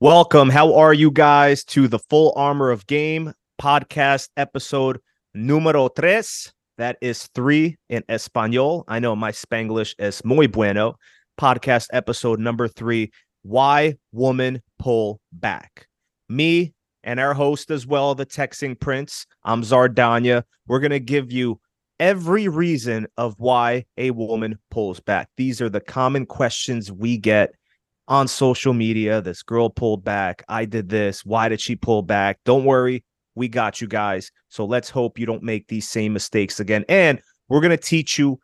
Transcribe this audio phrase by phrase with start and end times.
[0.00, 0.48] Welcome.
[0.48, 5.00] How are you guys to the Full Armor of Game podcast episode
[5.34, 6.52] numero tres?
[6.76, 8.84] That is three in Espanol.
[8.86, 10.94] I know my Spanglish is muy bueno.
[11.36, 13.10] Podcast episode number three
[13.42, 15.88] Why Woman Pull Back.
[16.28, 19.26] Me and our host as well, the Texting Prince.
[19.42, 20.44] I'm Zardanya.
[20.68, 21.58] We're going to give you
[21.98, 25.28] every reason of why a woman pulls back.
[25.36, 27.50] These are the common questions we get
[28.08, 29.20] on social media.
[29.20, 30.42] This girl pulled back.
[30.48, 31.24] I did this.
[31.24, 32.40] Why did she pull back?
[32.44, 33.04] Don't worry.
[33.34, 34.32] We got you guys.
[34.48, 36.84] So let's hope you don't make these same mistakes again.
[36.88, 38.40] And we're going to teach you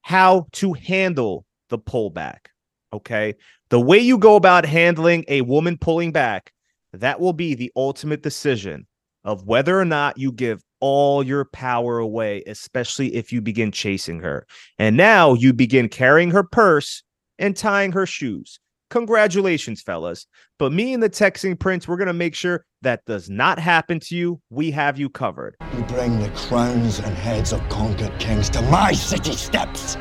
[0.00, 2.46] how to handle the pullback.
[2.92, 3.34] Okay.
[3.68, 6.52] The way you go about handling a woman pulling back,
[6.92, 8.86] that will be the ultimate decision
[9.24, 14.20] of whether or not you give all your power away, especially if you begin chasing
[14.20, 14.46] her.
[14.78, 17.02] And now you begin carrying her purse
[17.38, 18.58] and tying her shoes.
[18.92, 20.26] Congratulations, fellas.
[20.58, 23.98] But me and the texting prince, we're going to make sure that does not happen
[24.00, 24.42] to you.
[24.50, 25.56] We have you covered.
[25.74, 29.96] You bring the crowns and heads of conquered kings to my city steps.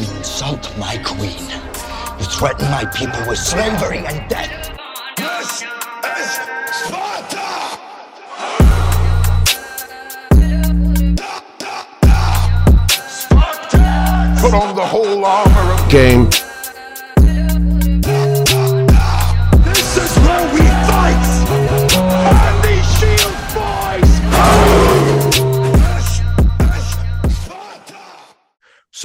[0.00, 1.38] You insult my queen.
[2.18, 4.76] You threaten my people with slavery and death.
[5.16, 6.30] This is
[6.72, 7.78] Sparta!
[12.98, 14.36] Sparta!
[14.40, 16.28] Put on the whole armor of game.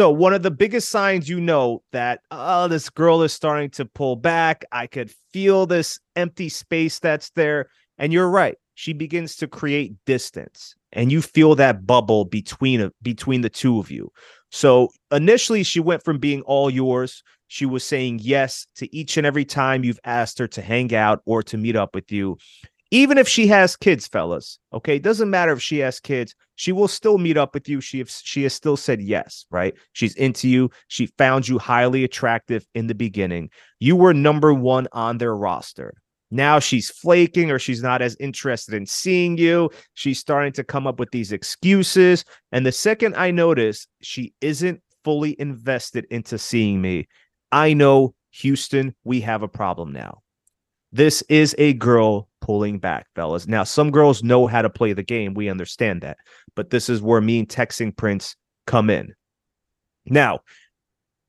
[0.01, 3.85] So, one of the biggest signs you know that, oh, this girl is starting to
[3.85, 4.65] pull back.
[4.71, 7.69] I could feel this empty space that's there.
[7.99, 8.55] And you're right.
[8.73, 13.91] She begins to create distance and you feel that bubble between between the two of
[13.91, 14.11] you.
[14.49, 17.21] So initially she went from being all yours.
[17.45, 21.21] She was saying yes to each and every time you've asked her to hang out
[21.27, 22.39] or to meet up with you.
[22.93, 26.73] Even if she has kids, fellas, okay, it doesn't matter if she has kids, she
[26.73, 27.79] will still meet up with you.
[27.79, 29.73] She has, she has still said yes, right?
[29.93, 30.69] She's into you.
[30.89, 33.49] She found you highly attractive in the beginning.
[33.79, 35.93] You were number one on their roster.
[36.31, 39.69] Now she's flaking or she's not as interested in seeing you.
[39.93, 42.25] She's starting to come up with these excuses.
[42.51, 47.07] And the second I notice she isn't fully invested into seeing me,
[47.51, 50.21] I know, Houston, we have a problem now.
[50.93, 53.47] This is a girl pulling back, fellas.
[53.47, 55.33] Now, some girls know how to play the game.
[55.33, 56.17] We understand that.
[56.55, 58.35] But this is where me and Texting Prince
[58.67, 59.13] come in.
[60.05, 60.39] Now,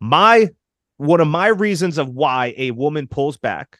[0.00, 0.48] my
[0.96, 3.78] one of my reasons of why a woman pulls back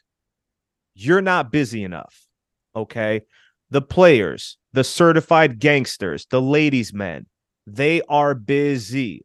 [0.94, 2.26] you're not busy enough.
[2.75, 3.22] Okay.
[3.70, 7.26] The players, the certified gangsters, the ladies' men,
[7.66, 9.22] they are busy.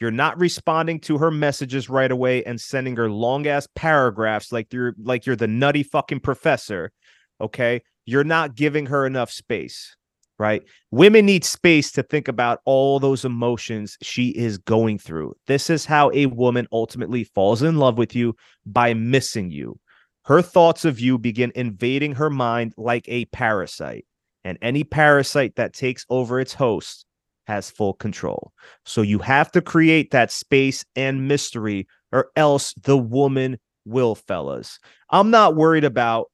[0.00, 4.72] You're not responding to her messages right away and sending her long ass paragraphs like
[4.72, 6.92] you're like you're the nutty fucking professor.
[7.40, 7.82] Okay.
[8.06, 9.94] You're not giving her enough space,
[10.38, 10.62] right?
[10.90, 15.34] Women need space to think about all those emotions she is going through.
[15.46, 18.34] This is how a woman ultimately falls in love with you
[18.64, 19.78] by missing you.
[20.24, 24.06] Her thoughts of you begin invading her mind like a parasite,
[24.42, 27.04] and any parasite that takes over its host
[27.46, 28.52] has full control.
[28.84, 34.78] So you have to create that space and mystery, or else the woman will, fellas.
[35.10, 36.26] I'm not worried about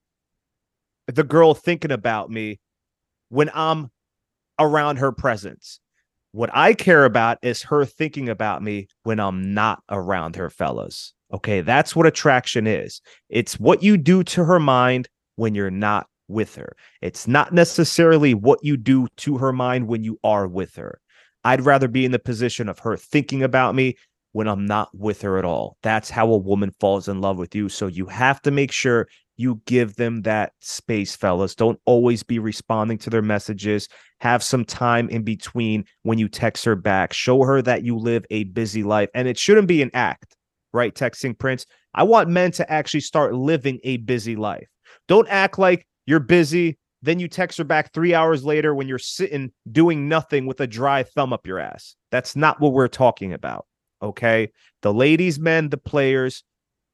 [1.07, 2.61] the girl thinking about me
[3.29, 3.91] when I'm
[4.59, 5.81] around her presence.
[6.33, 11.13] What I care about is her thinking about me when I'm not around her, fellas.
[11.33, 13.01] Okay, that's what attraction is.
[13.29, 16.77] It's what you do to her mind when you're not with her.
[17.03, 21.01] It's not necessarily what you do to her mind when you are with her.
[21.45, 23.97] I'd rather be in the position of her thinking about me
[24.33, 25.77] when I'm not with her at all.
[25.83, 27.69] That's how a woman falls in love with you.
[27.69, 29.07] So you have to make sure
[29.37, 31.55] you give them that space, fellas.
[31.55, 33.89] Don't always be responding to their messages.
[34.21, 37.13] Have some time in between when you text her back.
[37.13, 39.09] Show her that you live a busy life.
[39.15, 40.37] And it shouldn't be an act
[40.75, 40.95] right?
[40.95, 41.65] Texting Prince.
[41.95, 44.69] I want men to actually start living a busy life.
[45.09, 46.79] Don't act like you're busy.
[47.01, 50.67] Then you text her back three hours later when you're sitting doing nothing with a
[50.67, 51.95] dry thumb up your ass.
[52.11, 53.67] That's not what we're talking about.
[54.03, 54.51] Okay.
[54.83, 56.45] The ladies, men, the players,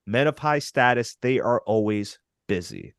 [0.07, 2.19] men of high status, they are always
[2.51, 2.95] busy.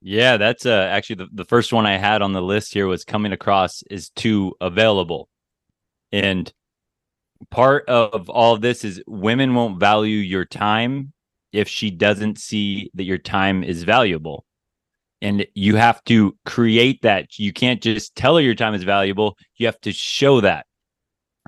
[0.00, 3.04] Yeah, that's uh, actually the, the first one I had on the list here was
[3.04, 5.28] coming across is too available.
[6.12, 6.50] And
[7.50, 11.12] part of all this is women won't value your time
[11.52, 14.46] if she doesn't see that your time is valuable.
[15.20, 17.38] And you have to create that.
[17.38, 19.36] You can't just tell her your time is valuable.
[19.56, 20.64] You have to show that.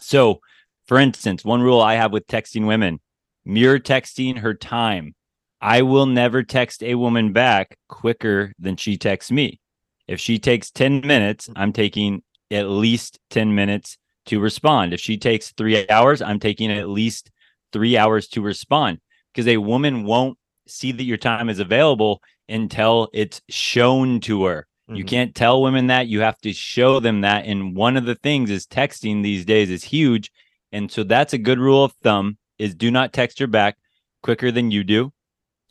[0.02, 0.40] So,
[0.86, 3.00] for instance, one rule I have with texting women
[3.46, 5.14] mirror texting her time.
[5.64, 9.60] I will never text a woman back quicker than she texts me.
[10.06, 13.96] If she takes 10 minutes, I'm taking at least 10 minutes
[14.26, 14.92] to respond.
[14.92, 17.30] If she takes three hours, I'm taking at least
[17.72, 18.98] three hours to respond
[19.32, 20.36] because a woman won't
[20.68, 24.66] see that your time is available until it's shown to her.
[24.90, 24.96] Mm-hmm.
[24.96, 26.08] You can't tell women that.
[26.08, 27.46] You have to show them that.
[27.46, 30.30] And one of the things is texting these days is huge.
[30.72, 33.78] And so that's a good rule of thumb is do not text her back
[34.22, 35.10] quicker than you do.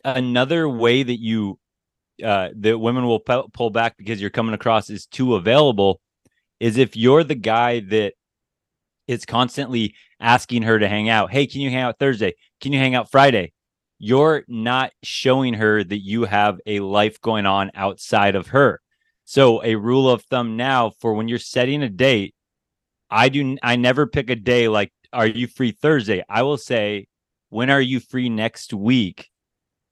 [0.04, 1.58] Another way that you
[2.22, 6.00] uh, that women will pull back because you're coming across is too available
[6.60, 8.14] is if you're the guy that
[9.06, 11.30] is constantly asking her to hang out.
[11.30, 12.34] Hey, can you hang out Thursday?
[12.60, 13.52] Can you hang out Friday?
[13.98, 18.80] You're not showing her that you have a life going on outside of her.
[19.24, 22.34] So, a rule of thumb now for when you're setting a date,
[23.10, 26.22] I do I never pick a day like are you free Thursday?
[26.28, 27.06] I will say
[27.48, 29.28] when are you free next week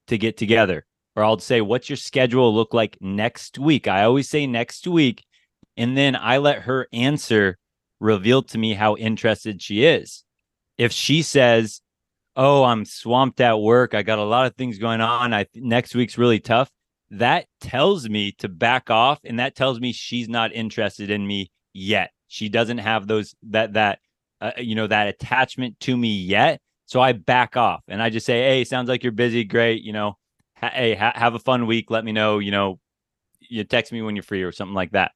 [0.07, 0.85] to get together?
[1.15, 3.87] Or I'll say what's your schedule look like next week?
[3.87, 5.23] I always say next week
[5.77, 7.57] and then I let her answer
[7.99, 10.23] reveal to me how interested she is.
[10.77, 11.81] If she says,
[12.35, 13.93] "Oh, I'm swamped at work.
[13.93, 15.33] I got a lot of things going on.
[15.33, 16.69] I next week's really tough."
[17.11, 21.51] That tells me to back off and that tells me she's not interested in me
[21.73, 22.11] yet.
[22.27, 23.99] She doesn't have those that that
[24.41, 26.59] uh, you know that attachment to me yet.
[26.85, 29.43] So I back off and I just say, "Hey, sounds like you're busy.
[29.43, 30.17] Great, you know.
[30.55, 31.91] Hey, ha- have a fun week.
[31.91, 32.79] Let me know, you know,
[33.41, 35.11] you text me when you're free or something like that."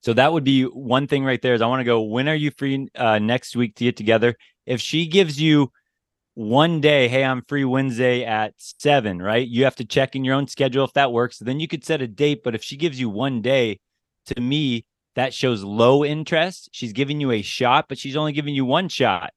[0.00, 1.54] So that would be one thing right there.
[1.54, 2.02] Is I want to go.
[2.02, 4.36] When are you free uh, next week to get together?
[4.66, 5.72] If she gives you
[6.34, 9.46] one day, hey, I'm free Wednesday at seven, right?
[9.46, 11.38] You have to check in your own schedule if that works.
[11.38, 12.42] Then you could set a date.
[12.44, 13.80] But if she gives you one day,
[14.26, 16.68] to me, that shows low interest.
[16.72, 19.32] She's giving you a shot, but she's only giving you one shot.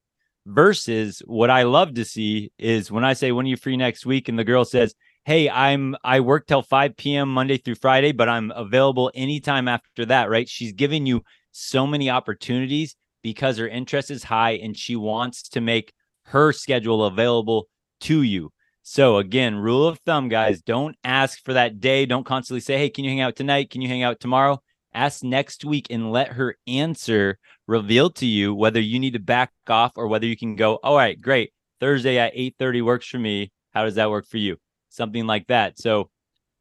[0.49, 4.05] Versus what I love to see is when I say, when are you free next
[4.05, 4.29] week?
[4.29, 4.95] And the girl says,
[5.25, 7.27] hey, I'm I work till 5 p.m.
[7.27, 10.47] Monday through Friday, but I'm available anytime after that, right?
[10.47, 11.21] She's giving you
[11.51, 15.91] so many opportunities because her interest is high and she wants to make
[16.27, 17.67] her schedule available
[18.01, 18.53] to you.
[18.83, 22.05] So again, rule of thumb, guys, don't ask for that day.
[22.05, 23.69] Don't constantly say, "Hey, can you hang out tonight?
[23.69, 24.61] Can you hang out tomorrow?"
[24.97, 29.51] Ask next week and let her answer reveal to you whether you need to back
[29.69, 31.53] off or whether you can go, "All right, great.
[31.79, 33.51] Thursday at 8:30 works for me.
[33.73, 34.57] How does that work for you?"
[34.89, 35.79] something like that.
[35.79, 36.09] So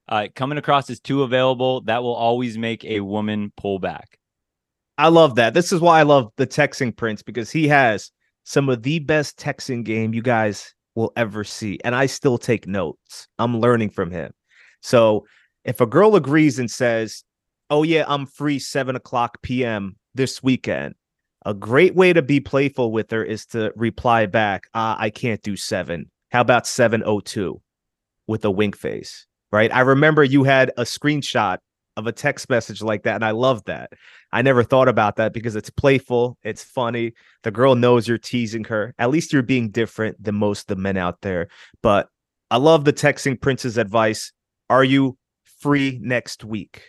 [0.08, 4.18] uh, coming across as too available, that will always make a woman pull back.
[4.98, 5.52] I love that.
[5.52, 8.10] This is why I love the texting prince because he has
[8.44, 11.78] some of the best texting game you guys will ever see.
[11.84, 13.26] And I still take notes.
[13.38, 14.32] I'm learning from him.
[14.80, 15.26] So
[15.64, 17.24] if a girl agrees and says,
[17.68, 19.96] Oh, yeah, I'm free 7 o'clock p.m.
[20.14, 20.94] this weekend,
[21.44, 25.42] a great way to be playful with her is to reply back, uh, I can't
[25.42, 26.10] do 7.
[26.30, 27.60] How about 702?
[28.26, 29.72] with a wink face, right?
[29.74, 31.58] I remember you had a screenshot
[31.96, 33.90] of a text message like that, and I love that.
[34.32, 37.12] I never thought about that because it's playful, it's funny.
[37.42, 38.94] The girl knows you're teasing her.
[38.98, 41.48] At least you're being different than most of the men out there.
[41.82, 42.08] But
[42.50, 44.32] I love the texting Prince's advice.
[44.68, 45.16] Are you
[45.60, 46.82] free next week?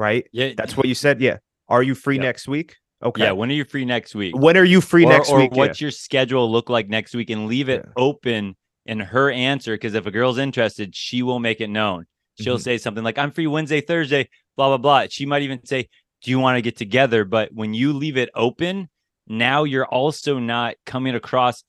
[0.00, 0.26] Right?
[0.32, 0.52] Yeah.
[0.56, 1.20] That's what you said.
[1.20, 1.38] Yeah.
[1.68, 2.22] Are you free yeah.
[2.22, 2.76] next week?
[3.02, 3.22] Okay.
[3.22, 3.32] Yeah.
[3.32, 4.36] When are you free next week?
[4.36, 5.52] When are you free or, next or week?
[5.52, 5.86] What's yeah.
[5.86, 7.30] your schedule look like next week?
[7.30, 7.92] And leave it yeah.
[7.96, 8.56] open
[8.86, 12.06] in her answer because if a girl's interested she will make it known
[12.40, 12.62] she'll mm-hmm.
[12.62, 15.88] say something like i'm free wednesday thursday blah blah blah she might even say
[16.22, 18.88] do you want to get together but when you leave it open
[19.26, 21.62] now you're also not coming across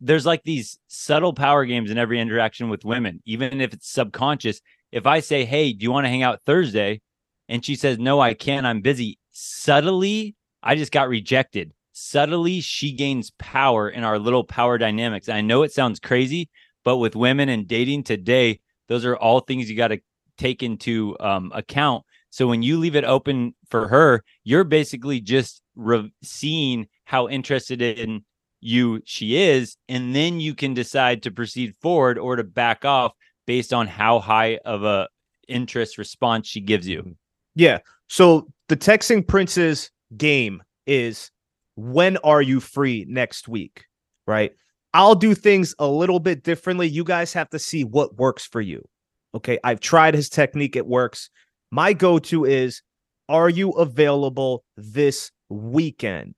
[0.00, 4.60] there's like these subtle power games in every interaction with women even if it's subconscious
[4.92, 7.00] if i say hey do you want to hang out thursday
[7.48, 12.92] and she says no i can't i'm busy subtly i just got rejected subtly she
[12.92, 15.30] gains power in our little power dynamics.
[15.30, 16.50] I know it sounds crazy,
[16.84, 20.00] but with women and dating today, those are all things you got to
[20.36, 22.04] take into um, account.
[22.28, 27.80] So when you leave it open for her, you're basically just re- seeing how interested
[27.80, 28.26] in
[28.60, 33.12] you she is, and then you can decide to proceed forward or to back off
[33.46, 35.08] based on how high of a
[35.48, 37.16] interest response she gives you.
[37.56, 37.78] Yeah.
[38.06, 41.30] So the texting prince's game is
[41.74, 43.84] when are you free next week?
[44.26, 44.52] Right.
[44.94, 46.86] I'll do things a little bit differently.
[46.86, 48.86] You guys have to see what works for you.
[49.34, 49.58] Okay.
[49.64, 51.30] I've tried his technique, it works.
[51.72, 52.82] My go to is
[53.28, 56.34] Are you available this weekend?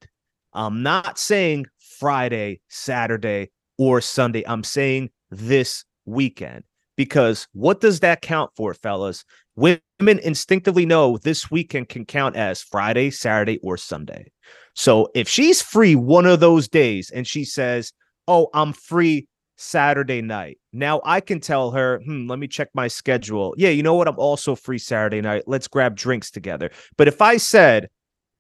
[0.55, 1.67] I'm not saying
[1.99, 4.45] Friday, Saturday, or Sunday.
[4.47, 6.65] I'm saying this weekend
[6.99, 9.25] because what does that count for, fellas?
[9.55, 14.33] Women instinctively know this weekend can count as Friday, Saturday, or Sunday.
[14.75, 17.93] So if she's free one of those days and she says,
[18.27, 20.59] Oh, I'm free Saturday night.
[20.73, 23.55] Now I can tell her, hmm, let me check my schedule.
[23.57, 24.09] Yeah, you know what?
[24.09, 25.45] I'm also free Saturday night.
[25.47, 26.71] Let's grab drinks together.
[26.97, 27.89] But if I said,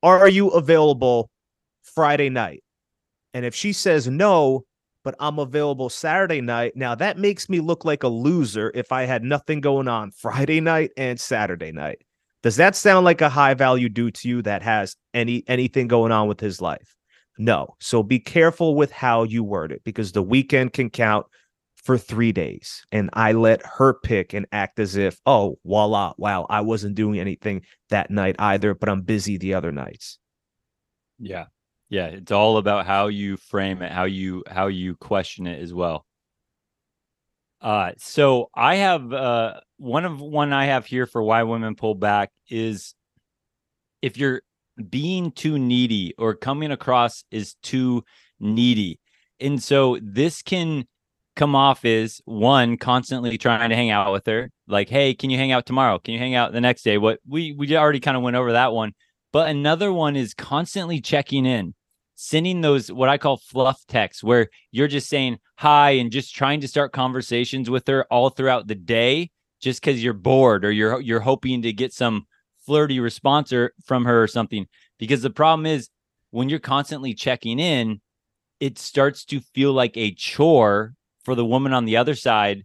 [0.02, 1.30] Are you available
[1.84, 2.64] Friday night?
[3.34, 4.64] And if she says no,
[5.08, 9.04] but I'm available Saturday night, now that makes me look like a loser if I
[9.04, 12.02] had nothing going on Friday night and Saturday night.
[12.42, 16.12] Does that sound like a high value dude to you that has any anything going
[16.12, 16.94] on with his life?
[17.38, 17.74] No.
[17.80, 21.24] So be careful with how you word it because the weekend can count
[21.76, 22.84] for three days.
[22.92, 27.18] And I let her pick and act as if, oh, voila, wow, I wasn't doing
[27.18, 30.18] anything that night either, but I'm busy the other nights.
[31.18, 31.46] Yeah.
[31.90, 32.06] Yeah.
[32.06, 36.04] It's all about how you frame it, how you how you question it as well.
[37.60, 41.94] Uh so I have uh one of one I have here for why women pull
[41.94, 42.94] back is
[44.02, 44.42] if you're
[44.90, 48.04] being too needy or coming across is too
[48.38, 49.00] needy.
[49.40, 50.86] And so this can
[51.36, 55.38] come off as one constantly trying to hang out with her like hey can you
[55.38, 58.16] hang out tomorrow can you hang out the next day what we we already kind
[58.16, 58.92] of went over that one
[59.32, 61.74] but another one is constantly checking in
[62.20, 66.60] sending those what i call fluff texts where you're just saying hi and just trying
[66.60, 71.00] to start conversations with her all throughout the day just because you're bored or you're
[71.00, 72.26] you're hoping to get some
[72.66, 74.66] flirty response or from her or something
[74.98, 75.90] because the problem is
[76.32, 78.00] when you're constantly checking in
[78.58, 80.94] it starts to feel like a chore
[81.24, 82.64] for the woman on the other side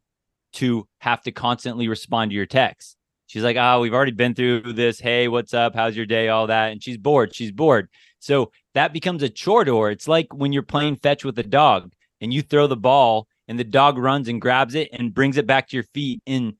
[0.53, 2.95] to have to constantly respond to your text.
[3.27, 4.99] She's like, "Oh, we've already been through this.
[4.99, 5.75] Hey, what's up?
[5.75, 6.29] How's your day?
[6.29, 7.33] All that." And she's bored.
[7.35, 7.89] She's bored.
[8.23, 9.89] So that becomes a chore her.
[9.89, 13.59] It's like when you're playing fetch with a dog and you throw the ball and
[13.59, 16.21] the dog runs and grabs it and brings it back to your feet.
[16.25, 16.53] And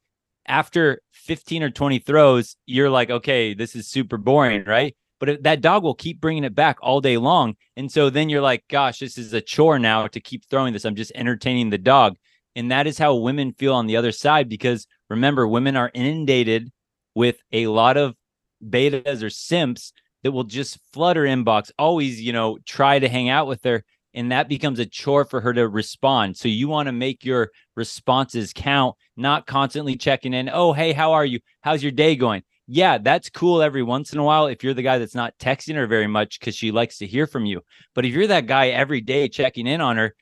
[0.46, 4.94] after 15 or 20 throws, you're like, okay, this is super boring, right?
[5.22, 7.56] But that dog will keep bringing it back all day long.
[7.78, 10.84] And so then you're like, gosh, this is a chore now to keep throwing this.
[10.84, 12.18] I'm just entertaining the dog.
[12.58, 16.74] And that is how women feel on the other side because remember, women are inundated
[17.16, 18.16] with a lot of
[18.62, 19.94] betas or simps
[20.24, 23.84] that will just flutter inbox, always, you know, try to hang out with her.
[24.16, 26.38] And that becomes a chore for her to respond.
[26.38, 30.50] So you want to make your responses count, not constantly checking in.
[30.54, 31.40] Oh, hey, how are you?
[31.62, 32.44] How's your day going?
[32.68, 35.76] yeah, that's cool every once in a while if you're the guy that's not texting
[35.76, 37.62] her very much because she likes to hear from you.
[37.94, 40.16] But if you're that guy every day checking in on her,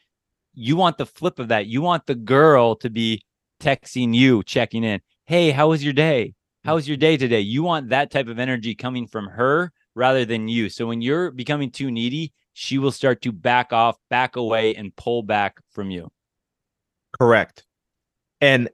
[0.53, 1.67] you want the flip of that.
[1.67, 3.23] You want the girl to be
[3.59, 5.01] texting you, checking in.
[5.25, 6.33] Hey, how was your day?
[6.65, 7.41] How was your day today?
[7.41, 10.69] You want that type of energy coming from her rather than you.
[10.69, 14.95] So when you're becoming too needy, she will start to back off, back away, and
[14.95, 16.11] pull back from you.
[17.19, 17.65] Correct.
[18.39, 18.69] And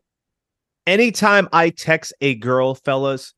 [0.86, 3.34] anytime I text a girl, fellas,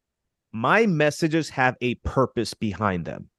[0.51, 3.29] my messages have a purpose behind them.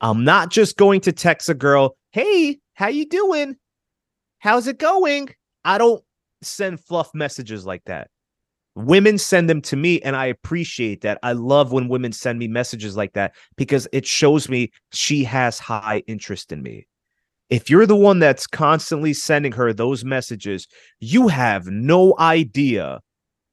[0.00, 3.56] I'm not just going to text a girl, "Hey, how you doing?
[4.38, 5.30] How's it going?"
[5.64, 6.04] I don't
[6.42, 8.10] send fluff messages like that.
[8.76, 11.18] Women send them to me and I appreciate that.
[11.22, 15.58] I love when women send me messages like that because it shows me she has
[15.58, 16.86] high interest in me.
[17.50, 20.66] If you're the one that's constantly sending her those messages,
[20.98, 23.00] you have no idea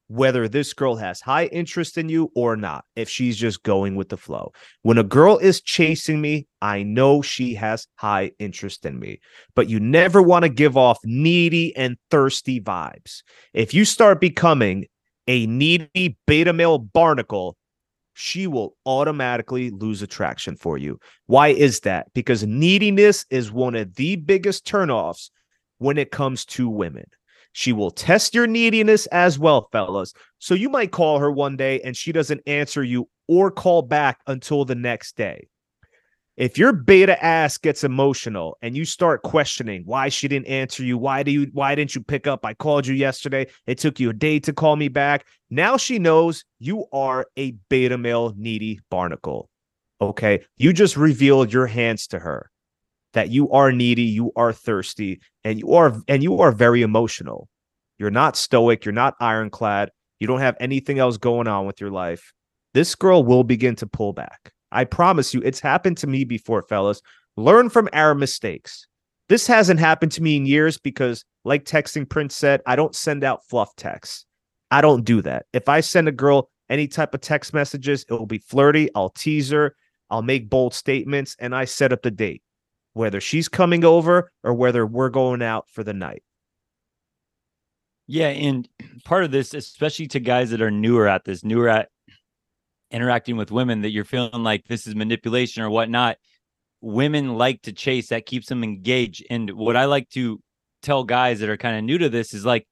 [0.08, 4.10] whether this girl has high interest in you or not, if she's just going with
[4.10, 4.52] the flow.
[4.82, 9.20] When a girl is chasing me, I know she has high interest in me,
[9.56, 13.24] but you never want to give off needy and thirsty vibes.
[13.54, 14.88] If you start becoming
[15.32, 17.56] a needy beta male barnacle,
[18.14, 21.00] she will automatically lose attraction for you.
[21.28, 22.08] Why is that?
[22.14, 25.30] Because neediness is one of the biggest turnoffs
[25.78, 27.06] when it comes to women.
[27.54, 30.14] She will test your neediness as well, fellas.
[30.40, 34.20] So you might call her one day and she doesn't answer you or call back
[34.28, 35.48] until the next day.
[36.38, 40.98] If your beta ass gets emotional and you start questioning why she didn't answer you,
[40.98, 42.46] why do you why didn't you pick up?
[42.46, 43.48] I called you yesterday.
[43.68, 45.26] It took you a day to call me back.
[45.50, 49.50] Now she knows you are a beta male needy barnacle.
[50.00, 50.44] Okay.
[50.58, 52.50] You just revealed your hands to her
[53.14, 57.50] that you are needy, you are thirsty, and you are and you are very emotional.
[57.98, 61.92] You're not stoic, you're not ironclad, you don't have anything else going on with your
[61.92, 62.32] life.
[62.74, 64.54] This girl will begin to pull back.
[64.72, 67.02] I promise you, it's happened to me before, fellas.
[67.38, 68.88] Learn from our mistakes.
[69.30, 73.24] This hasn't happened to me in years because, like texting Prince said, I don't send
[73.24, 74.26] out fluff texts.
[74.72, 75.46] I don't do that.
[75.54, 78.90] If I send a girl any type of text messages, it will be flirty.
[78.96, 79.76] I'll tease her.
[80.10, 82.44] I'll make bold statements and I set up the date
[82.94, 86.24] whether she's coming over or whether we're going out for the night.
[88.08, 88.68] Yeah, and
[89.06, 91.90] part of this, especially to guys that are newer at this, newer at
[92.92, 96.18] interacting with women, that you're feeling like this is manipulation or whatnot.
[96.82, 99.26] Women like to chase, that keeps them engaged.
[99.30, 100.40] And what I like to
[100.82, 102.68] tell guys that are kind of new to this is like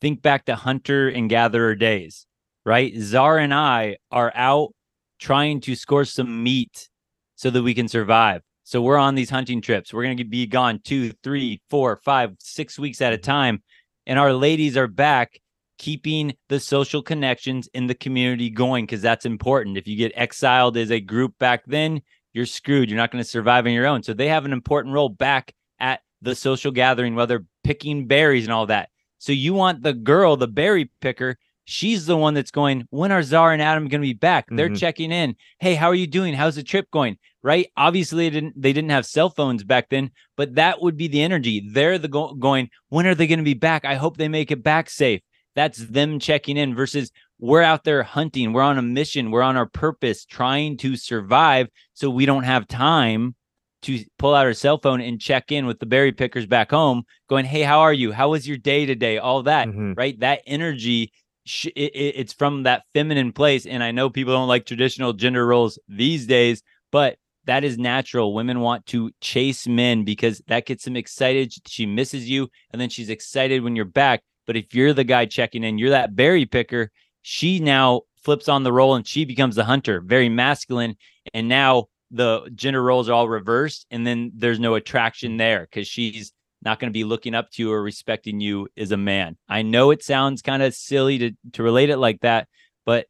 [0.00, 2.26] think back to hunter and gatherer days,
[2.64, 2.92] right?
[2.96, 4.74] Czar and I are out
[5.18, 6.88] trying to score some meat
[7.36, 8.42] so that we can survive.
[8.64, 9.92] So we're on these hunting trips.
[9.92, 13.30] We're going to be gone two, three, four, five, six weeks at a mm-hmm.
[13.30, 13.62] time.
[14.06, 15.40] And our ladies are back
[15.80, 19.78] keeping the social connections in the community going because that's important.
[19.78, 22.02] If you get exiled as a group back then,
[22.34, 22.90] you're screwed.
[22.90, 24.02] You're not going to survive on your own.
[24.02, 28.52] So they have an important role back at the social gathering, whether picking berries and
[28.52, 28.90] all that.
[29.16, 31.38] So you want the girl, the berry picker.
[31.64, 34.46] She's the one that's going, when are Czar and Adam going to be back?
[34.50, 34.78] They're Mhm.
[34.78, 35.34] checking in.
[35.60, 36.34] Hey, how are you doing?
[36.34, 37.16] How's the trip going?
[37.42, 37.68] Right?
[37.76, 41.22] Obviously, they didn't they didn't have cell phones back then, but that would be the
[41.22, 41.66] energy.
[41.72, 43.86] They're the go- going, when are they going to be back?
[43.86, 45.22] I hope they make it back safe.
[45.54, 48.52] That's them checking in versus we're out there hunting.
[48.52, 49.30] We're on a mission.
[49.30, 51.68] We're on our purpose, trying to survive.
[51.94, 53.34] So we don't have time
[53.82, 57.02] to pull out our cell phone and check in with the berry pickers back home,
[57.28, 58.12] going, "Hey, how are you?
[58.12, 59.96] How was your day today?" All that, Mhm.
[59.96, 60.20] right?
[60.20, 61.12] That energy,
[61.46, 63.64] sh- it, it- it's from that feminine place.
[63.64, 67.16] And I know people don't like traditional gender roles these days, but
[67.46, 68.34] that is natural.
[68.34, 71.50] Women want to chase men because that gets them excited.
[71.66, 74.20] She misses you, and then she's excited when you're back.
[74.50, 76.90] But if you're the guy checking in, you're that berry picker.
[77.22, 80.96] She now flips on the role and she becomes the hunter, very masculine.
[81.32, 85.86] And now the gender roles are all reversed, and then there's no attraction there because
[85.86, 89.36] she's not going to be looking up to you or respecting you as a man.
[89.48, 92.48] I know it sounds kind of silly to to relate it like that,
[92.84, 93.06] but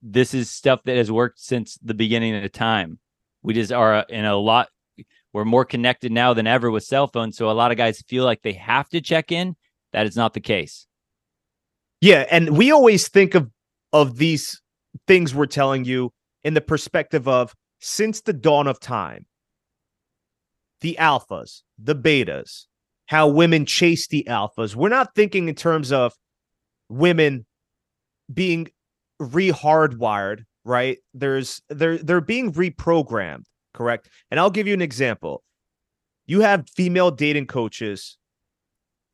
[0.00, 2.98] this is stuff that has worked since the beginning of the time.
[3.42, 4.70] We just are in a lot.
[5.34, 8.24] We're more connected now than ever with cell phones, so a lot of guys feel
[8.24, 9.56] like they have to check in.
[9.92, 10.86] That is not the case.
[12.00, 13.50] Yeah, and we always think of
[13.92, 14.60] of these
[15.06, 16.12] things we're telling you
[16.44, 19.26] in the perspective of since the dawn of time,
[20.80, 22.66] the alphas, the betas,
[23.06, 24.74] how women chase the alphas.
[24.74, 26.12] We're not thinking in terms of
[26.88, 27.46] women
[28.32, 28.68] being
[29.18, 30.98] re-hardwired, right?
[31.12, 34.08] There's they're they're being reprogrammed, correct?
[34.30, 35.42] And I'll give you an example.
[36.26, 38.16] You have female dating coaches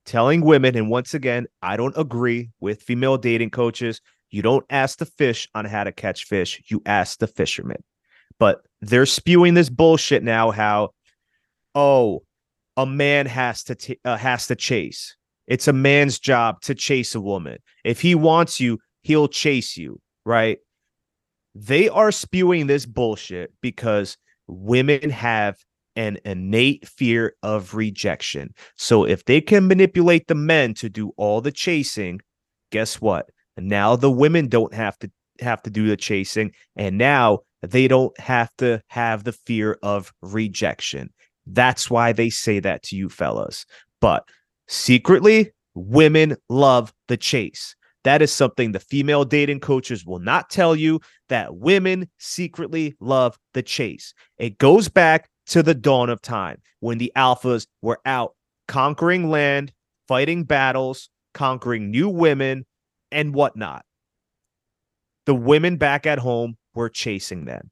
[0.06, 4.00] telling women, and once again, I don't agree with female dating coaches.
[4.30, 7.82] You don't ask the fish on how to catch fish, you ask the fisherman.
[8.38, 10.90] But they're spewing this bullshit now how,
[11.74, 12.22] oh,
[12.76, 15.16] a man has to t- uh, has to chase.
[15.46, 17.58] It's a man's job to chase a woman.
[17.84, 20.58] If he wants you, he'll chase you, right?
[21.54, 25.56] They are spewing this bullshit because women have
[25.96, 28.54] an innate fear of rejection.
[28.76, 32.20] So if they can manipulate the men to do all the chasing,
[32.70, 33.30] guess what?
[33.56, 38.18] Now the women don't have to have to do the chasing and now they don't
[38.20, 41.10] have to have the fear of rejection.
[41.46, 43.66] That's why they say that to you fellas.
[44.00, 44.24] But
[44.68, 47.74] secretly, women love the chase.
[48.04, 53.36] That is something the female dating coaches will not tell you that women secretly love
[53.52, 54.14] the chase.
[54.38, 58.34] It goes back to the dawn of time when the alphas were out
[58.68, 59.72] conquering land,
[60.08, 62.64] fighting battles, conquering new women,
[63.12, 63.84] and whatnot.
[65.26, 67.70] The women back at home were chasing them.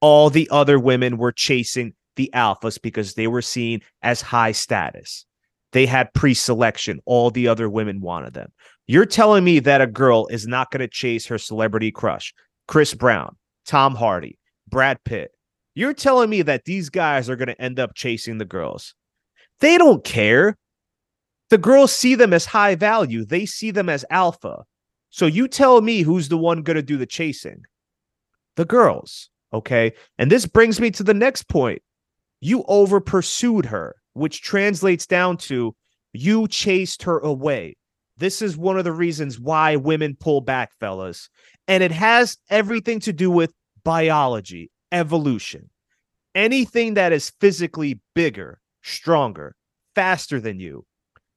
[0.00, 5.24] All the other women were chasing the alphas because they were seen as high status.
[5.72, 7.00] They had pre selection.
[7.04, 8.52] All the other women wanted them.
[8.86, 12.32] You're telling me that a girl is not going to chase her celebrity crush,
[12.66, 15.30] Chris Brown, Tom Hardy, Brad Pitt.
[15.78, 18.96] You're telling me that these guys are going to end up chasing the girls.
[19.60, 20.58] They don't care.
[21.50, 24.64] The girls see them as high value, they see them as alpha.
[25.10, 27.62] So you tell me who's the one going to do the chasing?
[28.56, 29.30] The girls.
[29.52, 29.92] Okay.
[30.18, 31.80] And this brings me to the next point.
[32.40, 35.76] You over pursued her, which translates down to
[36.12, 37.76] you chased her away.
[38.16, 41.30] This is one of the reasons why women pull back, fellas.
[41.68, 43.52] And it has everything to do with
[43.84, 45.70] biology, evolution.
[46.34, 49.56] Anything that is physically bigger, stronger,
[49.94, 50.84] faster than you,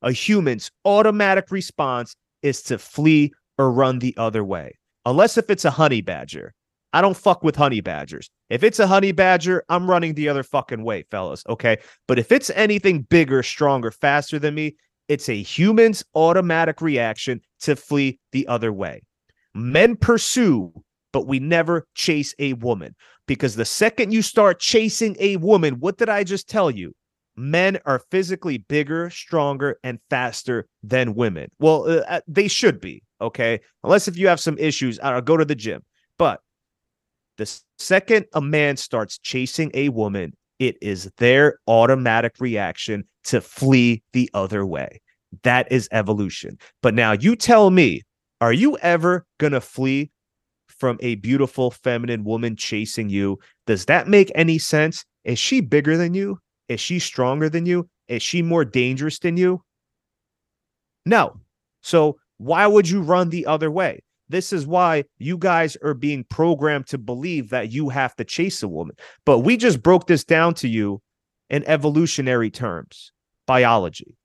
[0.02, 4.78] a human's automatic response is to flee or run the other way.
[5.06, 6.54] Unless if it's a honey badger.
[6.94, 8.30] I don't fuck with honey badgers.
[8.50, 11.44] If it's a honey badger, I'm running the other fucking way, fellas.
[11.48, 11.78] Okay.
[12.08, 14.76] But if it's anything bigger, stronger, faster than me,
[15.08, 19.04] it's a human's automatic reaction to flee the other way.
[19.54, 20.74] Men pursue,
[21.14, 22.96] but we never chase a woman
[23.32, 26.94] because the second you start chasing a woman, what did I just tell you?
[27.38, 31.50] Men are physically bigger, stronger, and faster than women.
[31.58, 33.62] Well, uh, uh, they should be, okay?
[33.86, 35.82] Unless if you have some issues, I don't go to the gym.
[36.18, 36.42] But
[37.38, 44.04] the second a man starts chasing a woman, It is their automatic reaction to flee
[44.12, 45.00] the other way.
[45.44, 46.58] That is evolution.
[46.84, 48.02] But now you tell me,
[48.42, 50.12] are you ever going to flee
[50.82, 53.38] from a beautiful feminine woman chasing you?
[53.68, 55.06] Does that make any sense?
[55.24, 56.40] Is she bigger than you?
[56.70, 57.88] Is she stronger than you?
[58.08, 59.64] Is she more dangerous than you?
[61.06, 61.40] No.
[61.84, 64.02] So why would you run the other way?
[64.28, 68.64] This is why you guys are being programmed to believe that you have to chase
[68.64, 68.96] a woman.
[69.24, 71.00] But we just broke this down to you
[71.52, 73.12] in evolutionary terms,
[73.46, 74.18] biology.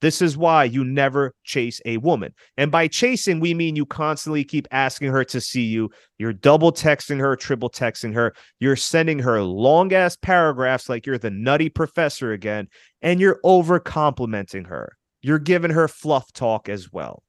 [0.00, 2.34] This is why you never chase a woman.
[2.56, 5.90] And by chasing, we mean you constantly keep asking her to see you.
[6.18, 8.34] You're double texting her, triple texting her.
[8.58, 12.68] You're sending her long ass paragraphs like you're the nutty professor again.
[13.02, 14.96] And you're over complimenting her.
[15.22, 17.22] You're giving her fluff talk as well.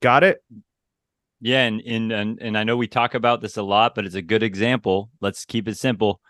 [0.00, 0.38] Got it?
[1.40, 4.14] Yeah, and, and and and I know we talk about this a lot, but it's
[4.14, 5.10] a good example.
[5.20, 6.20] Let's keep it simple.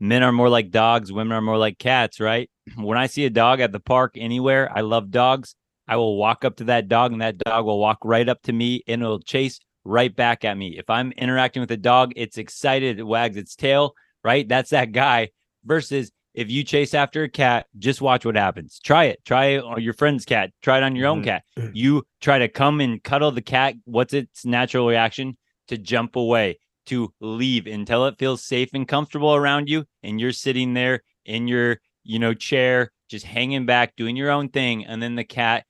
[0.00, 2.50] Men are more like dogs, women are more like cats, right?
[2.76, 5.54] When I see a dog at the park anywhere, I love dogs.
[5.88, 8.52] I will walk up to that dog and that dog will walk right up to
[8.52, 10.78] me and it'll chase right back at me.
[10.78, 14.48] If I'm interacting with a dog, it's excited, it wags its tail, right?
[14.48, 15.30] That's that guy
[15.64, 18.80] versus if you chase after a cat, just watch what happens.
[18.82, 19.22] Try it.
[19.24, 20.50] Try it on your friend's cat.
[20.62, 21.24] Try it on your own Mhm.
[21.24, 21.42] cat.
[21.74, 23.74] You try to come and cuddle the cat.
[23.84, 25.36] What's its natural reaction?
[25.68, 29.84] To jump away, to leave until it feels safe and comfortable around you.
[30.02, 34.48] And you're sitting there in your, you know, chair, just hanging back, doing your own
[34.48, 34.84] thing.
[34.86, 35.64] And then the cat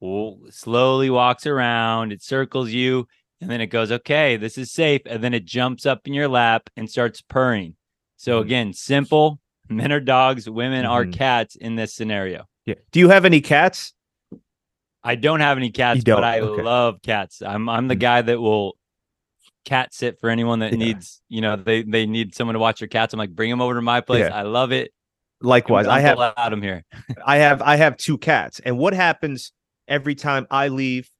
[0.00, 3.06] will slowly walks around, it circles you,
[3.40, 5.02] and then it goes, okay, this is safe.
[5.06, 7.76] And then it jumps up in your lap and starts purring.
[8.16, 8.44] So Mhm.
[8.44, 9.40] again, simple.
[9.68, 11.12] Men are dogs, women are Mhm.
[11.12, 12.46] cats in this scenario.
[12.64, 12.76] Yeah.
[12.90, 13.92] Do you have any cats?
[15.04, 16.62] I don't have any cats, but I Okay.
[16.62, 17.42] love cats.
[17.42, 18.00] I'm I'm the Mm.
[18.00, 18.76] guy that will
[19.64, 20.78] cat sit for anyone that Yeah.
[20.78, 23.12] needs, you know, they they need someone to watch their cats.
[23.12, 24.26] I'm like, bring them over to my place.
[24.28, 24.36] Yeah.
[24.36, 24.92] I love it.
[25.40, 26.84] Likewise, I have Adam here.
[27.26, 28.60] I have I have two cats.
[28.60, 29.52] And what happens
[29.86, 31.10] every time I leave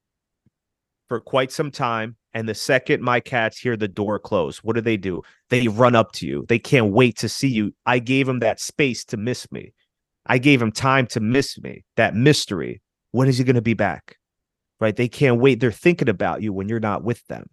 [1.08, 4.82] for quite some time and the second my cats hear the door close, what do
[4.82, 5.22] they do?
[5.50, 6.44] They run up to you.
[6.48, 7.72] They can't wait to see you.
[7.86, 9.72] I gave them that space to miss me.
[10.26, 11.84] I gave them time to miss me.
[11.96, 12.82] That mystery.
[13.12, 14.16] When is he going to be back?
[14.80, 14.94] Right?
[14.94, 15.60] They can't wait.
[15.60, 17.48] They're thinking about you when you're not with them.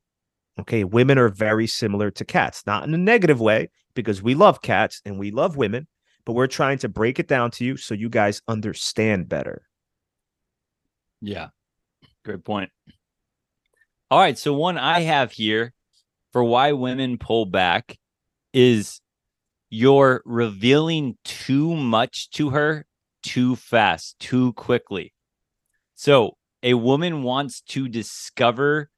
[0.60, 4.62] Okay, women are very similar to cats, not in a negative way because we love
[4.62, 5.88] cats and we love women,
[6.25, 9.67] but we're trying to break it down to you so you guys understand better.
[11.21, 11.49] Yeah.
[12.23, 12.71] Great point.
[14.11, 14.38] All right.
[14.38, 15.73] So, one I have here
[16.31, 17.97] for why women pull back
[18.53, 18.99] is
[19.69, 22.85] you're revealing too much to her
[23.23, 25.13] too fast, too quickly.
[25.95, 28.89] So, a woman wants to discover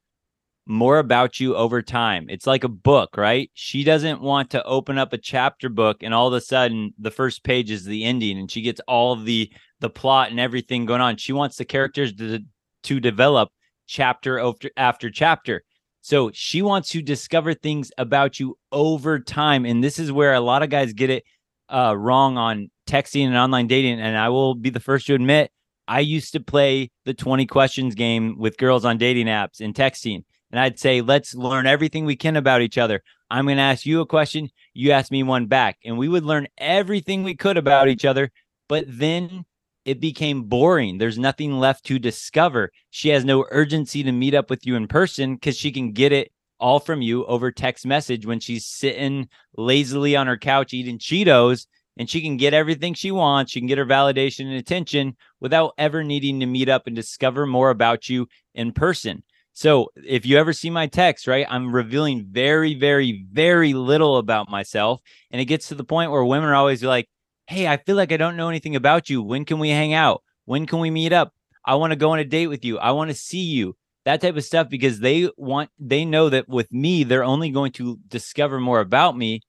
[0.67, 2.27] more about you over time.
[2.30, 3.49] It's like a book, right?
[3.53, 7.12] She doesn't want to open up a chapter book and all of a sudden the
[7.12, 11.01] first page is the ending and she gets all the the plot and everything going
[11.01, 11.17] on.
[11.17, 12.39] She wants the characters to
[12.84, 13.49] to develop
[13.88, 15.63] chapter after after chapter.
[16.01, 20.41] So she wants to discover things about you over time and this is where a
[20.41, 21.23] lot of guys get it
[21.69, 25.51] uh wrong on texting and online dating and I will be the first to admit
[25.88, 30.23] I used to play the 20 questions game with girls on dating apps and texting
[30.51, 33.03] and I'd say, let's learn everything we can about each other.
[33.29, 34.49] I'm going to ask you a question.
[34.73, 35.77] You ask me one back.
[35.83, 38.31] And we would learn everything we could about each other.
[38.69, 39.45] But then
[39.83, 40.97] it became boring.
[40.97, 42.71] There's nothing left to discover.
[42.89, 46.12] She has no urgency to meet up with you in person because she can get
[46.12, 50.97] it all from you over text message when she's sitting lazily on her couch eating
[50.97, 53.51] Cheetos and she can get everything she wants.
[53.51, 57.45] She can get her validation and attention without ever needing to meet up and discover
[57.45, 59.23] more about you in person.
[59.57, 64.51] So if you ever see my text, right, I'm revealing very, very, very little about
[64.51, 65.01] myself.
[65.31, 67.09] And it gets to the point where women are always like,
[67.47, 69.23] Hey, I feel like I don't know anything about you.
[69.23, 70.21] When can we hang out?
[70.45, 71.33] When can we meet up?
[71.65, 72.77] I want to go on a date with you.
[72.77, 73.75] I want to see you.
[74.05, 77.71] That type of stuff because they want, they know that with me, they're only going
[77.73, 79.41] to discover more about me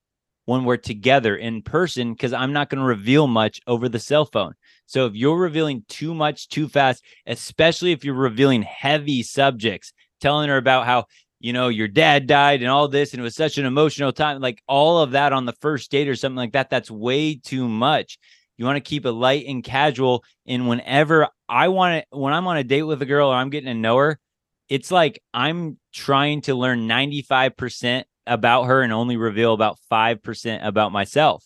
[0.45, 4.25] when we're together in person because I'm not going to reveal much over the cell
[4.25, 4.55] phone.
[4.87, 10.49] So if you're revealing too much too fast, especially if you're revealing heavy subjects, telling
[10.49, 11.05] her about how,
[11.39, 14.41] you know, your dad died and all this, and it was such an emotional time,
[14.41, 17.67] like all of that on the first date or something like that, that's way too
[17.67, 18.19] much.
[18.57, 20.23] You want to keep it light and casual.
[20.45, 23.49] And whenever I want to, when I'm on a date with a girl or I'm
[23.49, 24.19] getting to know her,
[24.67, 30.91] it's like I'm trying to learn 95% about her and only reveal about 5% about
[30.91, 31.45] myself.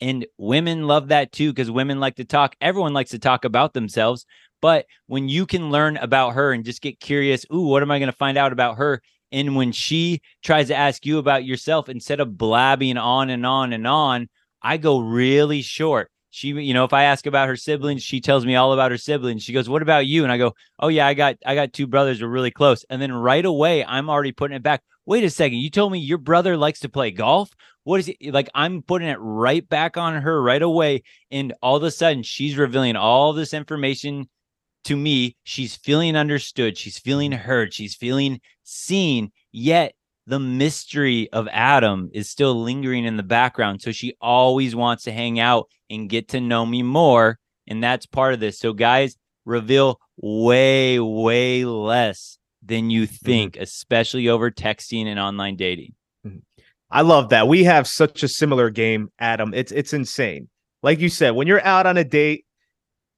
[0.00, 2.56] And women love that too because women like to talk.
[2.60, 4.26] Everyone likes to talk about themselves.
[4.60, 7.98] But when you can learn about her and just get curious, ooh, what am I
[7.98, 9.02] going to find out about her?
[9.30, 13.72] And when she tries to ask you about yourself, instead of blabbing on and on
[13.72, 14.28] and on,
[14.62, 16.10] I go really short.
[16.30, 18.98] She, you know, if I ask about her siblings, she tells me all about her
[18.98, 19.42] siblings.
[19.42, 21.86] She goes, "What about you?" And I go, "Oh yeah, I got I got two
[21.86, 22.20] brothers.
[22.20, 24.82] We're really close." And then right away, I'm already putting it back.
[25.06, 27.50] Wait a second, you told me your brother likes to play golf.
[27.84, 28.50] What is it like?
[28.54, 32.58] I'm putting it right back on her right away, and all of a sudden, she's
[32.58, 34.28] revealing all this information
[34.84, 35.36] to me.
[35.44, 36.76] She's feeling understood.
[36.76, 37.74] She's feeling heard.
[37.74, 39.30] She's feeling seen.
[39.52, 39.94] Yet
[40.26, 43.80] the mystery of Adam is still lingering in the background.
[43.80, 47.38] So she always wants to hang out and get to know me more.
[47.66, 48.58] And that's part of this.
[48.58, 53.62] So, guys, reveal way, way less than you think, mm-hmm.
[53.62, 55.94] especially over texting and online dating.
[56.26, 56.38] Mm-hmm.
[56.90, 57.48] I love that.
[57.48, 59.52] We have such a similar game, Adam.
[59.54, 60.48] It's it's insane.
[60.82, 62.44] Like you said, when you're out on a date,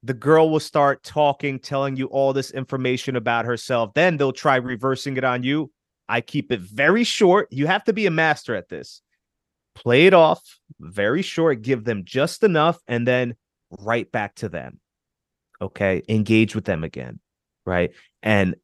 [0.03, 3.93] the girl will start talking, telling you all this information about herself.
[3.95, 5.71] Then they'll try reversing it on you.
[6.09, 7.49] I keep it very short.
[7.51, 9.03] You have to be a master at this.
[9.75, 10.43] Play it off
[10.81, 13.37] very short, give them just enough, and then
[13.79, 14.81] right back to them.
[15.63, 16.03] Okay.
[16.09, 17.21] Engage with them again.
[17.67, 17.93] Right.
[18.23, 18.57] And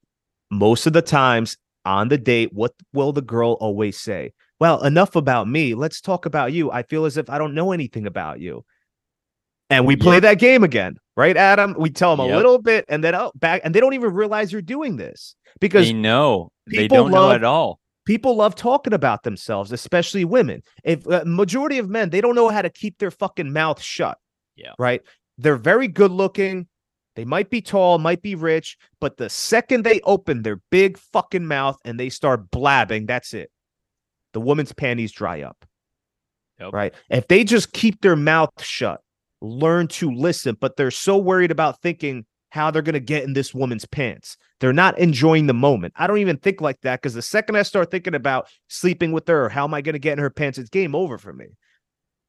[0.51, 4.33] most of the times on the date, what will the girl always say?
[4.59, 5.75] Well, enough about me.
[5.75, 6.71] Let's talk about you.
[6.73, 8.65] I feel as if I don't know anything about you.
[9.69, 11.75] And we play that game again, right, Adam?
[11.77, 12.35] We tell them yep.
[12.35, 15.35] a little bit and then oh, back, and they don't even realize you're doing this
[15.61, 17.81] because they know they don't love, know at all.
[18.05, 20.63] People love talking about themselves, especially women.
[20.85, 24.19] If uh, majority of men, they don't know how to keep their fucking mouth shut.
[24.55, 24.73] Yeah.
[24.79, 25.03] Right.
[25.39, 26.69] They're very good looking.
[27.17, 31.47] They might be tall, might be rich, but the second they open their big fucking
[31.47, 33.51] mouth and they start blabbing, that's it.
[34.35, 35.65] The woman's panties dry up.
[36.61, 36.73] Yep.
[36.73, 36.95] Right.
[37.11, 39.01] If they just keep their mouth shut,
[39.41, 43.35] learn to listen, but they're so worried about thinking how they're going to get in
[43.35, 44.37] this woman's pants.
[44.61, 45.95] They're not enjoying the moment.
[45.97, 49.29] I don't even think like that because the second I start thinking about sleeping with
[49.29, 51.47] her how am I going to get in her pants, it's game over for me.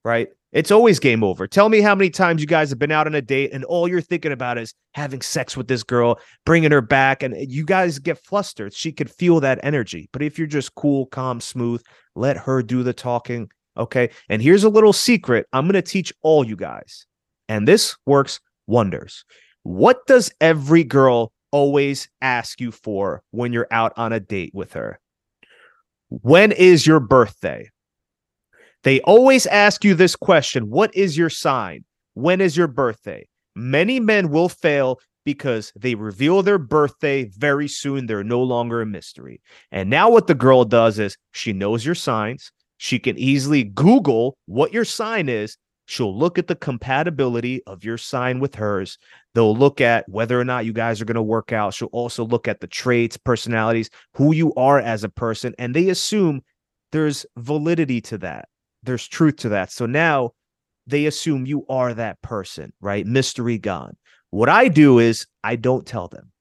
[0.04, 0.30] Right?
[0.54, 1.48] It's always game over.
[1.48, 3.88] Tell me how many times you guys have been out on a date and all
[3.88, 8.00] you're thinking about is having sex with this girl, bringing her back, and you guys
[8.00, 8.74] get flustered.
[8.74, 10.10] She could feel that energy.
[10.14, 11.82] But if you're just cool, calm, smooth,
[12.16, 13.50] let her do the talking.
[13.78, 14.10] Okay.
[14.30, 17.06] And here's a little secret I'm going to teach all you guys.
[17.50, 19.24] And this works wonders.
[19.64, 24.74] What does every girl always ask you for when you're out on a date with
[24.74, 25.00] her?
[26.10, 27.70] When is your birthday?
[28.84, 31.84] They always ask you this question What is your sign?
[32.14, 33.28] When is your birthday?
[33.56, 38.06] Many men will fail because they reveal their birthday very soon.
[38.06, 39.42] They're no longer a mystery.
[39.72, 42.52] And now, what the girl does is she knows your signs.
[42.78, 45.58] She can easily Google what your sign is
[45.90, 48.98] She'll look at the compatibility of your sign with hers.
[49.34, 51.74] They'll look at whether or not you guys are going to work out.
[51.74, 55.56] She'll also look at the traits, personalities, who you are as a person.
[55.58, 56.42] And they assume
[56.92, 58.50] there's validity to that.
[58.84, 59.72] There's truth to that.
[59.72, 60.32] So now
[60.88, 63.06] they assume you are that person, right?
[63.06, 63.96] Mystery gone.
[64.32, 66.34] What I do is I don't tell them.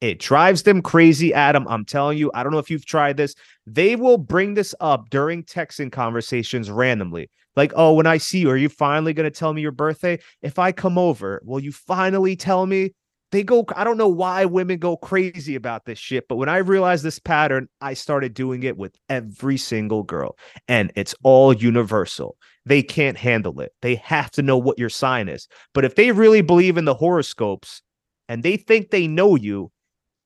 [0.00, 1.66] It drives them crazy, Adam.
[1.68, 3.34] I'm telling you, I don't know if you've tried this.
[3.66, 7.30] They will bring this up during texting conversations randomly.
[7.54, 10.18] Like, oh, when I see you, are you finally going to tell me your birthday?
[10.40, 12.94] If I come over, will you finally tell me?
[13.30, 16.58] They go, I don't know why women go crazy about this shit, but when I
[16.58, 20.36] realized this pattern, I started doing it with every single girl,
[20.68, 22.36] and it's all universal.
[22.66, 23.72] They can't handle it.
[23.80, 25.48] They have to know what your sign is.
[25.72, 27.80] But if they really believe in the horoscopes
[28.28, 29.72] and they think they know you,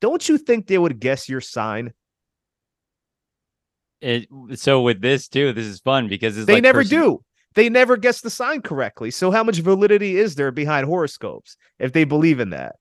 [0.01, 1.93] don't you think they would guess your sign?
[4.07, 7.21] It, so with this too, this is fun because they like never person- do.
[7.57, 9.11] They never guess the sign correctly.
[9.11, 12.77] So how much validity is there behind horoscopes if they believe in that?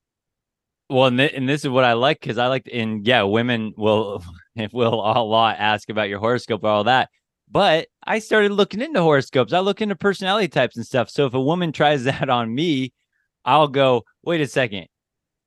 [0.89, 3.73] Well, and, th- and this is what I like because I like, and yeah, women
[3.75, 4.23] will
[4.71, 7.09] will a lot ask about your horoscope or all that.
[7.49, 9.51] But I started looking into horoscopes.
[9.51, 11.09] I look into personality types and stuff.
[11.09, 12.93] So if a woman tries that on me,
[13.45, 14.87] I'll go, wait a second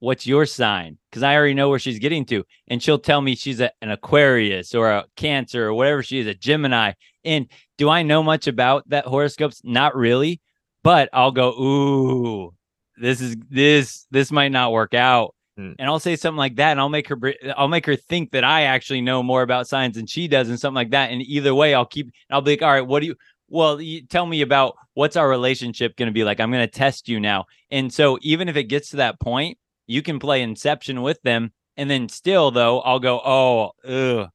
[0.01, 0.99] what's your sign?
[1.11, 2.45] Because I already know where she's getting to.
[2.69, 6.27] And she'll tell me she's a, an Aquarius or a Cancer or whatever she is,
[6.27, 6.93] a Gemini.
[7.25, 9.61] And do I know much about that horoscopes?
[9.65, 10.41] Not really.
[10.85, 12.55] But I'll go, ooh,
[12.97, 15.35] this is this, this might not work out.
[15.57, 15.73] Hmm.
[15.79, 17.19] And I'll say something like that, and I'll make her,
[17.57, 20.59] I'll make her think that I actually know more about science than she does, and
[20.59, 21.11] something like that.
[21.11, 23.17] And either way, I'll keep, I'll be like, all right, what do you,
[23.49, 26.39] well, you tell me about what's our relationship going to be like?
[26.39, 27.47] I'm going to test you now.
[27.73, 29.59] And so even if it gets to that point,
[29.89, 34.29] you can play Inception with them, and then still though, I'll go, oh, ugh,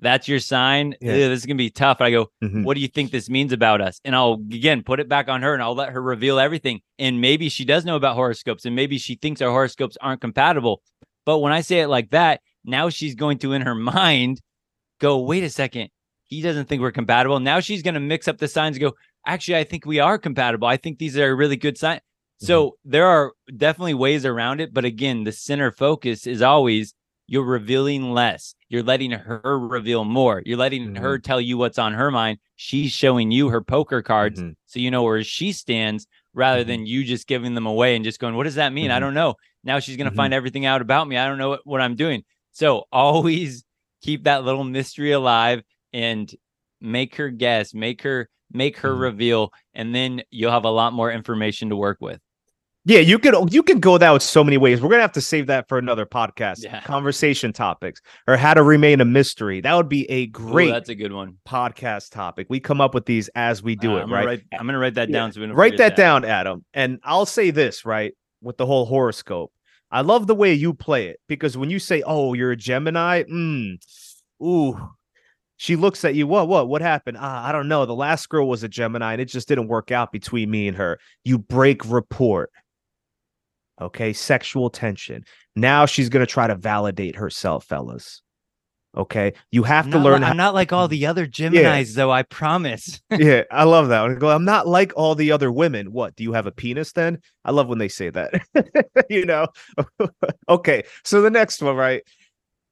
[0.00, 0.94] that's your sign.
[1.00, 1.12] Yeah.
[1.12, 2.00] this is gonna be tough.
[2.00, 2.64] I go, mm-hmm.
[2.64, 4.00] what do you think this means about us?
[4.04, 6.80] And I'll again put it back on her, and I'll let her reveal everything.
[6.98, 10.82] And maybe she does know about horoscopes, and maybe she thinks our horoscopes aren't compatible.
[11.24, 14.40] But when I say it like that, now she's going to in her mind
[15.00, 15.90] go, wait a second,
[16.24, 17.40] he doesn't think we're compatible.
[17.40, 18.94] Now she's going to mix up the signs and go,
[19.26, 20.68] actually, I think we are compatible.
[20.68, 22.00] I think these are really good signs.
[22.38, 22.90] So mm-hmm.
[22.90, 24.72] there are definitely ways around it.
[24.72, 26.94] But again, the center focus is always
[27.26, 28.54] you're revealing less.
[28.68, 30.42] You're letting her reveal more.
[30.46, 31.02] You're letting mm-hmm.
[31.02, 32.38] her tell you what's on her mind.
[32.56, 34.52] She's showing you her poker cards mm-hmm.
[34.66, 36.68] so you know where she stands rather mm-hmm.
[36.68, 38.90] than you just giving them away and just going, What does that mean?
[38.90, 39.04] I mm-hmm.
[39.04, 39.34] don't know.
[39.62, 41.18] Now she's going to find everything out about me.
[41.18, 42.24] I don't know what, what I'm doing.
[42.52, 43.64] So always
[44.02, 46.32] keep that little mystery alive and
[46.80, 51.12] make her guess, make her make her reveal, and then you'll have a lot more
[51.12, 52.20] information to work with.
[52.88, 54.80] Yeah, you could you can go that with so many ways.
[54.80, 56.64] We're gonna have to save that for another podcast.
[56.64, 56.80] Yeah.
[56.80, 59.60] Conversation topics or how to remain a mystery.
[59.60, 60.70] That would be a great.
[60.70, 61.36] Ooh, that's a good one.
[61.46, 62.46] Podcast topic.
[62.48, 64.02] We come up with these as we do uh, it.
[64.04, 64.24] I'm right.
[64.24, 65.18] Write, I'm gonna write that yeah.
[65.18, 65.32] down.
[65.32, 66.64] So write that, that down, Adam.
[66.72, 69.52] And I'll say this right with the whole horoscope.
[69.90, 73.24] I love the way you play it because when you say, "Oh, you're a Gemini,"
[73.24, 73.74] mm,
[74.42, 74.80] ooh,
[75.58, 76.26] she looks at you.
[76.26, 76.48] What?
[76.48, 76.70] What?
[76.70, 77.18] What happened?
[77.20, 77.84] Ah, I don't know.
[77.84, 80.76] The last girl was a Gemini, and it just didn't work out between me and
[80.78, 80.98] her.
[81.22, 82.50] You break report
[83.80, 84.12] Okay.
[84.12, 85.24] Sexual tension.
[85.56, 88.22] Now she's going to try to validate herself, fellas.
[88.96, 89.34] Okay.
[89.52, 90.22] You have I'm to learn.
[90.22, 91.84] Like, I'm not like all the other Geminis, yeah.
[91.94, 92.10] though.
[92.10, 93.00] I promise.
[93.10, 93.42] yeah.
[93.50, 94.22] I love that.
[94.22, 95.92] I I'm not like all the other women.
[95.92, 96.16] What?
[96.16, 97.18] Do you have a penis then?
[97.44, 98.32] I love when they say that.
[99.10, 99.46] you know?
[100.48, 100.84] okay.
[101.04, 102.02] So the next one, right?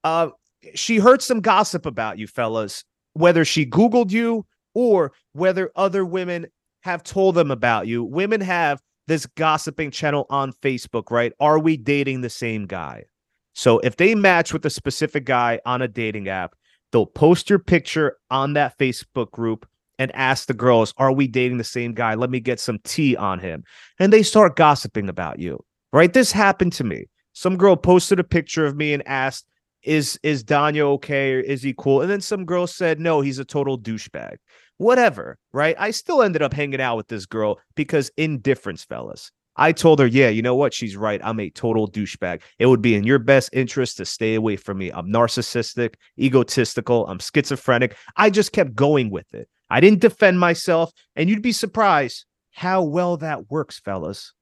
[0.04, 0.30] Uh,
[0.74, 6.46] she heard some gossip about you, fellas, whether she Googled you or whether other women
[6.80, 8.02] have told them about you.
[8.04, 11.32] Women have this gossiping channel on Facebook, right?
[11.40, 13.04] Are we dating the same guy?
[13.54, 16.54] So if they match with a specific guy on a dating app,
[16.92, 19.66] they'll post your picture on that Facebook group
[19.98, 22.14] and ask the girls, Are we dating the same guy?
[22.14, 23.64] Let me get some tea on him.
[23.98, 26.12] And they start gossiping about you, right?
[26.12, 27.06] This happened to me.
[27.32, 29.46] Some girl posted a picture of me and asked,
[29.82, 32.02] Is is Danya okay or is he cool?
[32.02, 34.36] And then some girl said, No, he's a total douchebag
[34.78, 35.76] whatever, right?
[35.78, 39.30] I still ended up hanging out with this girl because indifference, fellas.
[39.58, 40.74] I told her, yeah, you know what?
[40.74, 41.20] She's right.
[41.24, 42.42] I'm a total douchebag.
[42.58, 44.90] It would be in your best interest to stay away from me.
[44.90, 47.96] I'm narcissistic, egotistical, I'm schizophrenic.
[48.16, 49.48] I just kept going with it.
[49.70, 54.34] I didn't defend myself, and you'd be surprised how well that works, fellas.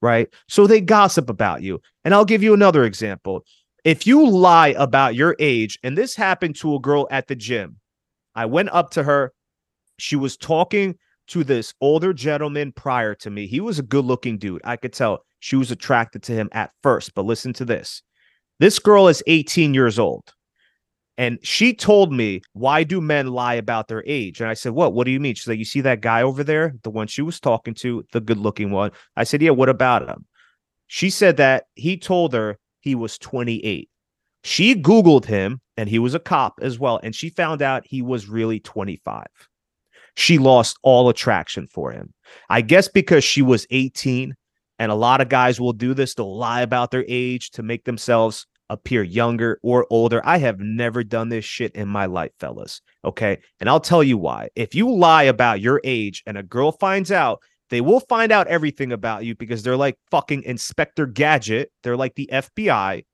[0.00, 0.28] Right?
[0.48, 1.80] So they gossip about you.
[2.04, 3.44] And I'll give you another example.
[3.82, 7.78] If you lie about your age, and this happened to a girl at the gym,
[8.34, 9.32] I went up to her
[9.98, 10.96] she was talking
[11.28, 13.46] to this older gentleman prior to me.
[13.46, 14.60] He was a good looking dude.
[14.64, 17.14] I could tell she was attracted to him at first.
[17.14, 18.02] But listen to this
[18.58, 20.32] this girl is 18 years old.
[21.18, 24.40] And she told me, Why do men lie about their age?
[24.40, 24.92] And I said, What?
[24.92, 25.34] What do you mean?
[25.34, 26.74] She's like, You see that guy over there?
[26.82, 28.90] The one she was talking to, the good looking one.
[29.16, 30.26] I said, Yeah, what about him?
[30.88, 33.88] She said that he told her he was 28.
[34.44, 37.00] She Googled him and he was a cop as well.
[37.02, 39.24] And she found out he was really 25
[40.16, 42.12] she lost all attraction for him.
[42.48, 44.34] I guess because she was 18,
[44.78, 47.84] and a lot of guys will do this, they'll lie about their age to make
[47.84, 50.20] themselves appear younger or older.
[50.24, 52.82] I have never done this shit in my life, fellas.
[53.04, 53.38] Okay.
[53.60, 54.48] And I'll tell you why.
[54.56, 58.48] If you lie about your age and a girl finds out, they will find out
[58.48, 61.70] everything about you because they're like fucking Inspector Gadget.
[61.82, 63.04] They're like the FBI.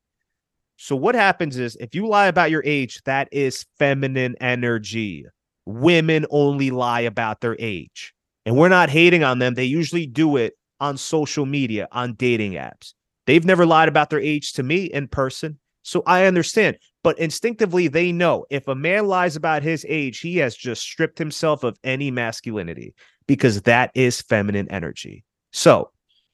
[0.76, 5.26] So what happens is if you lie about your age, that is feminine energy
[5.66, 8.14] women only lie about their age.
[8.44, 9.54] And we're not hating on them.
[9.54, 12.94] They usually do it on social media, on dating apps.
[13.26, 15.58] They've never lied about their age to me in person.
[15.82, 16.78] So I understand.
[17.04, 21.18] But instinctively, they know if a man lies about his age, he has just stripped
[21.18, 22.94] himself of any masculinity
[23.26, 25.24] because that is feminine energy.
[25.52, 25.90] So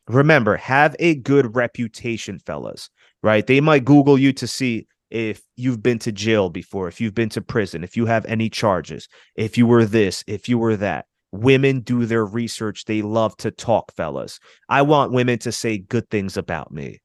[0.06, 2.90] remember, have a good reputation, fellas,
[3.22, 3.46] right?
[3.46, 7.29] They might Google you to see if you've been to jail before, if you've been
[7.31, 11.07] to prison, if you have any charges, if you were this, if you were that.
[11.31, 12.87] Women do their research.
[12.87, 14.40] They love to talk, fellas.
[14.68, 17.01] I want women to say good things about me.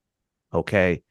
[0.54, 1.02] Okay.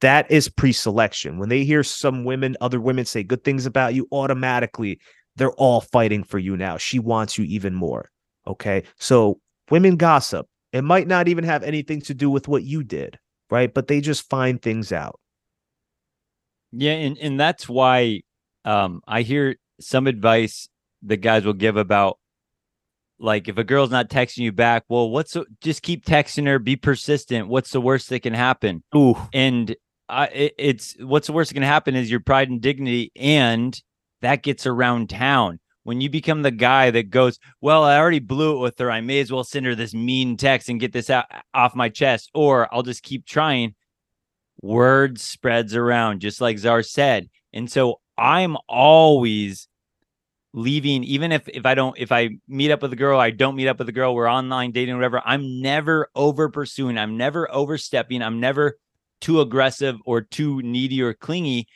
[0.00, 1.38] That is pre selection.
[1.38, 5.00] When they hear some women, other women say good things about you, automatically
[5.36, 6.76] they're all fighting for you now.
[6.76, 8.10] She wants you even more.
[8.46, 8.84] Okay.
[8.98, 9.40] So
[9.70, 10.46] women gossip.
[10.72, 13.18] It might not even have anything to do with what you did,
[13.50, 13.72] right?
[13.72, 15.20] But they just find things out.
[16.72, 18.22] Yeah, and and that's why
[18.64, 20.68] um I hear some advice
[21.02, 22.18] the guys will give about
[23.18, 26.58] like if a girl's not texting you back, well, what's the, just keep texting her,
[26.58, 27.48] be persistent.
[27.48, 28.82] What's the worst that can happen?
[28.96, 29.74] Ooh, and
[30.08, 33.80] I, it, it's what's the worst that can happen is your pride and dignity, and
[34.22, 35.60] that gets around town.
[35.84, 38.90] When you become the guy that goes, well, I already blew it with her.
[38.90, 41.88] I may as well send her this mean text and get this out off my
[41.88, 43.74] chest, or I'll just keep trying
[44.62, 47.28] word spreads around, just like Czar said.
[47.52, 49.68] And so I'm always
[50.54, 53.56] leaving even if if I don't if I meet up with a girl, I don't
[53.56, 57.52] meet up with a girl, we're online dating whatever, I'm never over pursuing, I'm never
[57.52, 58.78] overstepping, I'm never
[59.20, 61.66] too aggressive or too needy or clingy.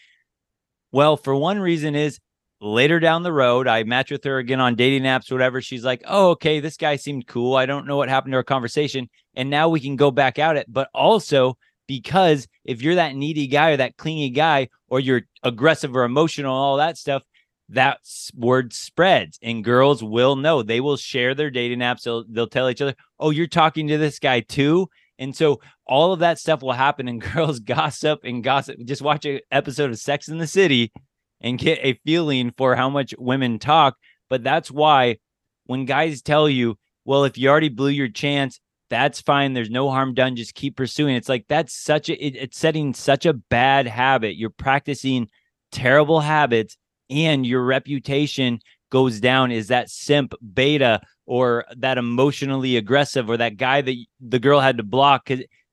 [0.92, 2.18] Well, for one reason is
[2.60, 5.60] later down the road, I match with her again on dating apps, whatever.
[5.60, 7.54] She's like, oh, okay, this guy seemed cool.
[7.56, 9.08] I don't know what happened to our conversation.
[9.34, 10.66] And now we can go back out it.
[10.68, 11.56] But also,
[11.86, 16.54] because if you're that needy guy or that clingy guy, or you're aggressive or emotional,
[16.54, 17.22] all that stuff,
[17.68, 17.98] that
[18.34, 20.62] word spreads and girls will know.
[20.62, 22.02] They will share their dating apps.
[22.02, 24.88] They'll, they'll tell each other, oh, you're talking to this guy too.
[25.18, 28.76] And so all of that stuff will happen, and girls gossip and gossip.
[28.84, 30.92] Just watch an episode of Sex in the City
[31.40, 33.96] and get a feeling for how much women talk.
[34.28, 35.16] But that's why
[35.64, 39.52] when guys tell you, well, if you already blew your chance, that's fine.
[39.52, 40.36] There's no harm done.
[40.36, 41.16] Just keep pursuing.
[41.16, 44.36] It's like that's such a, it, it's setting such a bad habit.
[44.36, 45.28] You're practicing
[45.72, 46.76] terrible habits
[47.10, 48.60] and your reputation
[48.90, 49.50] goes down.
[49.50, 54.76] Is that simp beta or that emotionally aggressive or that guy that the girl had
[54.76, 55.30] to block?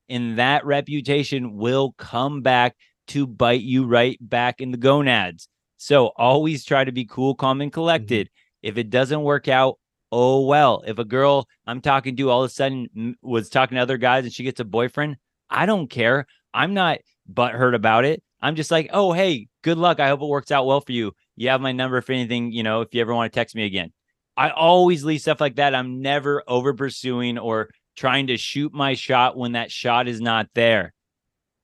[0.08, 2.76] And that reputation will come back
[3.08, 5.48] to bite you right back in the gonads.
[5.76, 8.26] So always try to be cool, calm, and collected.
[8.26, 8.68] Mm-hmm.
[8.68, 9.78] If it doesn't work out,
[10.14, 10.84] oh well.
[10.86, 14.24] If a girl I'm talking to all of a sudden was talking to other guys
[14.24, 15.16] and she gets a boyfriend,
[15.50, 16.26] I don't care.
[16.54, 16.98] I'm not
[17.30, 18.22] butthurt about it.
[18.40, 19.98] I'm just like, oh hey, good luck.
[19.98, 21.12] I hope it works out well for you.
[21.36, 23.64] You have my number for anything, you know, if you ever want to text me
[23.64, 23.92] again.
[24.36, 25.74] I always leave stuff like that.
[25.74, 30.48] I'm never over pursuing or trying to shoot my shot when that shot is not
[30.54, 30.92] there.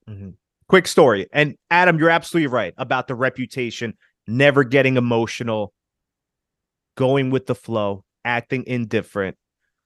[0.09, 0.30] Mm-hmm.
[0.68, 1.28] Quick story.
[1.32, 3.96] And Adam, you're absolutely right about the reputation
[4.26, 5.72] never getting emotional,
[6.96, 9.37] going with the flow, acting indifferent.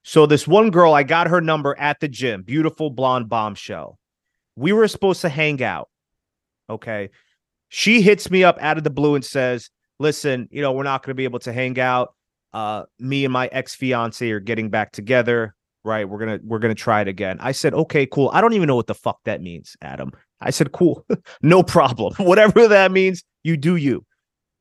[0.03, 3.99] So this one girl, I got her number at the gym, beautiful blonde bombshell.
[4.55, 5.89] We were supposed to hang out.
[6.69, 7.11] Okay.
[7.71, 11.03] She hits me up out of the blue and says, "Listen, you know, we're not
[11.03, 12.15] going to be able to hang out.
[12.53, 16.09] Uh me and my ex-fiance are getting back together, right?
[16.09, 18.31] We're going to we're going to try it again." I said, "Okay, cool.
[18.33, 21.05] I don't even know what the fuck that means, Adam." I said, "Cool.
[21.43, 22.15] no problem.
[22.19, 24.05] Whatever that means, you do you."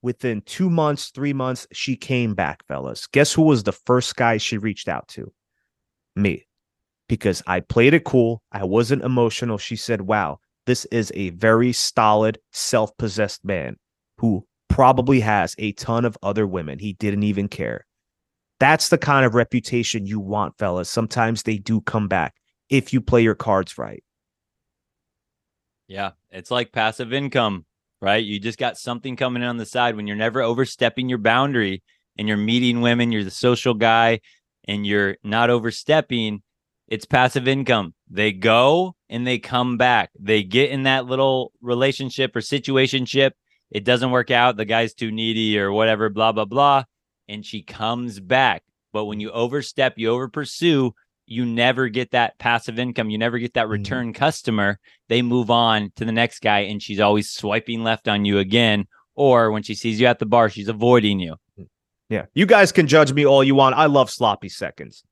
[0.04, 3.08] Within two months, three months, she came back, fellas.
[3.08, 5.32] Guess who was the first guy she reached out to?
[6.16, 6.46] Me.
[7.10, 8.44] Because I played it cool.
[8.52, 9.58] I wasn't emotional.
[9.58, 13.78] She said, Wow, this is a very stolid, self possessed man
[14.18, 16.80] who probably has a ton of other women.
[16.80, 17.86] He didn't even care.
[18.60, 20.90] That's the kind of reputation you want, fellas.
[20.90, 22.36] Sometimes they do come back
[22.70, 24.04] if you play your cards right.
[25.88, 27.66] Yeah, it's like passive income
[28.04, 28.26] right?
[28.26, 31.82] You just got something coming in on the side when you're never overstepping your boundary
[32.18, 34.20] and you're meeting women, you're the social guy
[34.68, 36.42] and you're not overstepping.
[36.90, 37.94] It's passive income.
[38.10, 40.10] They go and they come back.
[40.20, 43.32] They get in that little relationship or situationship.
[43.72, 44.58] It doesn't work out.
[44.58, 46.84] The guy's too needy or whatever, blah, blah, blah.
[47.30, 48.64] And she comes back.
[48.92, 50.94] But when you overstep, you over pursue,
[51.26, 53.10] you never get that passive income.
[53.10, 53.72] You never get that mm-hmm.
[53.72, 54.20] return mm-hmm.
[54.20, 54.80] customer.
[55.10, 58.88] They move on to the next guy and she's always swiping left on you again.
[59.16, 61.36] Or when she sees you at the bar, she's avoiding you.
[62.10, 62.26] Yeah.
[62.34, 63.76] You guys can judge me all you want.
[63.76, 65.04] I love sloppy seconds.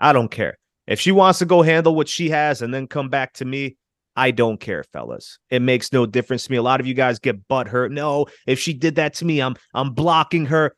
[0.00, 0.58] I don't care.
[0.86, 3.76] If she wants to go handle what she has and then come back to me,
[4.16, 5.38] I don't care, fellas.
[5.50, 6.56] It makes no difference to me.
[6.56, 7.92] A lot of you guys get butt hurt.
[7.92, 10.74] No, if she did that to me, I'm I'm blocking her.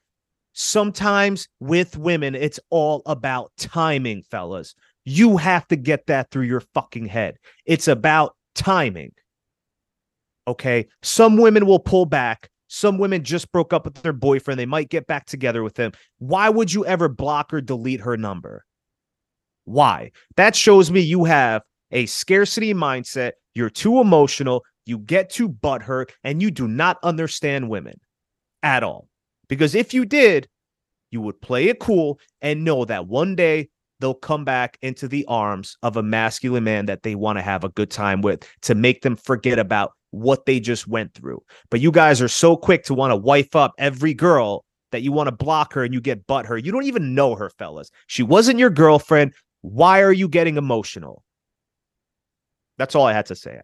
[0.62, 4.74] Sometimes with women, it's all about timing, fellas.
[5.06, 7.38] You have to get that through your fucking head.
[7.64, 9.12] It's about timing.
[10.46, 10.86] Okay.
[11.00, 12.50] Some women will pull back.
[12.68, 14.60] Some women just broke up with their boyfriend.
[14.60, 15.92] They might get back together with him.
[16.18, 18.66] Why would you ever block or delete her number?
[19.64, 20.12] Why?
[20.36, 23.32] That shows me you have a scarcity mindset.
[23.54, 24.62] You're too emotional.
[24.84, 27.98] You get too butthurt, and you do not understand women
[28.62, 29.09] at all.
[29.50, 30.48] Because if you did,
[31.10, 35.26] you would play it cool and know that one day they'll come back into the
[35.26, 38.74] arms of a masculine man that they want to have a good time with to
[38.74, 41.42] make them forget about what they just went through.
[41.68, 45.12] But you guys are so quick to want to wife up every girl that you
[45.12, 46.56] want to block her and you get butt her.
[46.56, 47.90] You don't even know her, fellas.
[48.06, 49.34] She wasn't your girlfriend.
[49.62, 51.24] Why are you getting emotional?
[52.78, 53.60] That's all I had to say.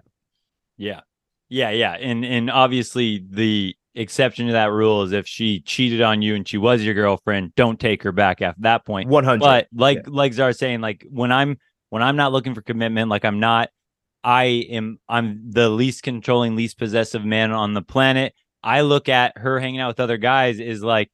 [0.76, 1.00] Yeah.
[1.48, 1.92] Yeah, yeah.
[1.92, 6.46] And and obviously the exception to that rule is if she cheated on you and
[6.46, 9.08] she was your girlfriend, don't take her back after that point.
[9.08, 9.40] 100.
[9.40, 10.02] But like yeah.
[10.08, 11.56] like Czar saying, like when I'm
[11.90, 13.70] when I'm not looking for commitment, like I'm not,
[14.22, 18.34] I am I'm the least controlling, least possessive man on the planet.
[18.62, 21.10] I look at her hanging out with other guys is like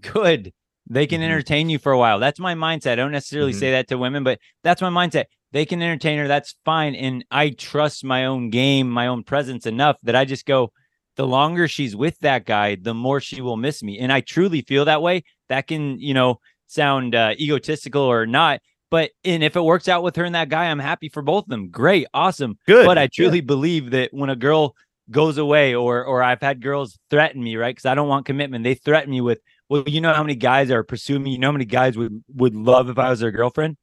[0.00, 0.52] good.
[0.88, 1.24] They can mm-hmm.
[1.24, 2.18] entertain you for a while.
[2.18, 2.92] That's my mindset.
[2.92, 3.60] I don't necessarily mm-hmm.
[3.60, 5.26] say that to women, but that's my mindset.
[5.52, 6.28] They can entertain her.
[6.28, 6.94] That's fine.
[6.94, 10.72] And I trust my own game, my own presence enough that I just go,
[11.16, 13.98] the longer she's with that guy, the more she will miss me.
[13.98, 15.24] And I truly feel that way.
[15.48, 18.60] That can, you know, sound uh, egotistical or not.
[18.90, 21.44] But and if it works out with her and that guy, I'm happy for both
[21.44, 21.70] of them.
[21.70, 22.58] Great, awesome.
[22.66, 22.86] Good.
[22.86, 24.74] But I truly believe that when a girl
[25.10, 27.74] goes away, or or I've had girls threaten me, right?
[27.74, 28.64] Because I don't want commitment.
[28.64, 31.32] They threaten me with, well, you know how many guys are pursuing me.
[31.32, 33.76] You know how many guys would would love if I was their girlfriend.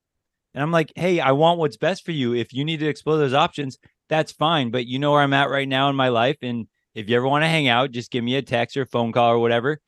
[0.54, 2.34] And I'm like, hey, I want what's best for you.
[2.34, 3.78] If you need to explore those options,
[4.10, 4.70] that's fine.
[4.72, 7.28] But you know where I'm at right now in my life, and if you ever
[7.28, 9.80] want to hang out, just give me a text or phone call or whatever.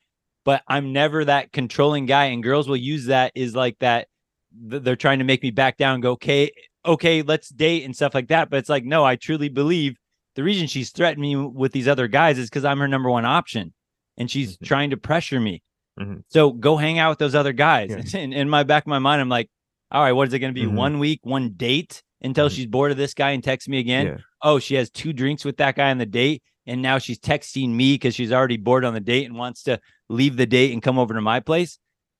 [0.44, 4.08] But I'm never that controlling guy, and girls will use that is like that.
[4.52, 6.00] They're trying to make me back down.
[6.00, 6.50] go, okay,
[6.84, 8.50] okay, let's date and stuff like that.
[8.50, 9.96] But it's like, no, I truly believe
[10.34, 13.24] the reason she's threatened me with these other guys is because I'm her number one
[13.24, 13.72] option,
[14.16, 14.64] and she's mm-hmm.
[14.64, 15.62] trying to pressure me.
[16.00, 16.20] Mm-hmm.
[16.28, 17.90] So go hang out with those other guys.
[17.90, 18.02] Yeah.
[18.20, 19.50] And in my back of my mind, I'm like,
[19.90, 20.66] all right, what is it going to be?
[20.66, 20.76] Mm-hmm.
[20.76, 22.54] One week, one date until mm-hmm.
[22.54, 24.06] she's bored of this guy and texts me again.
[24.06, 24.16] Yeah.
[24.42, 27.70] Oh, she has two drinks with that guy on the date and now she's texting
[27.70, 30.82] me because she's already bored on the date and wants to leave the date and
[30.82, 31.78] come over to my place.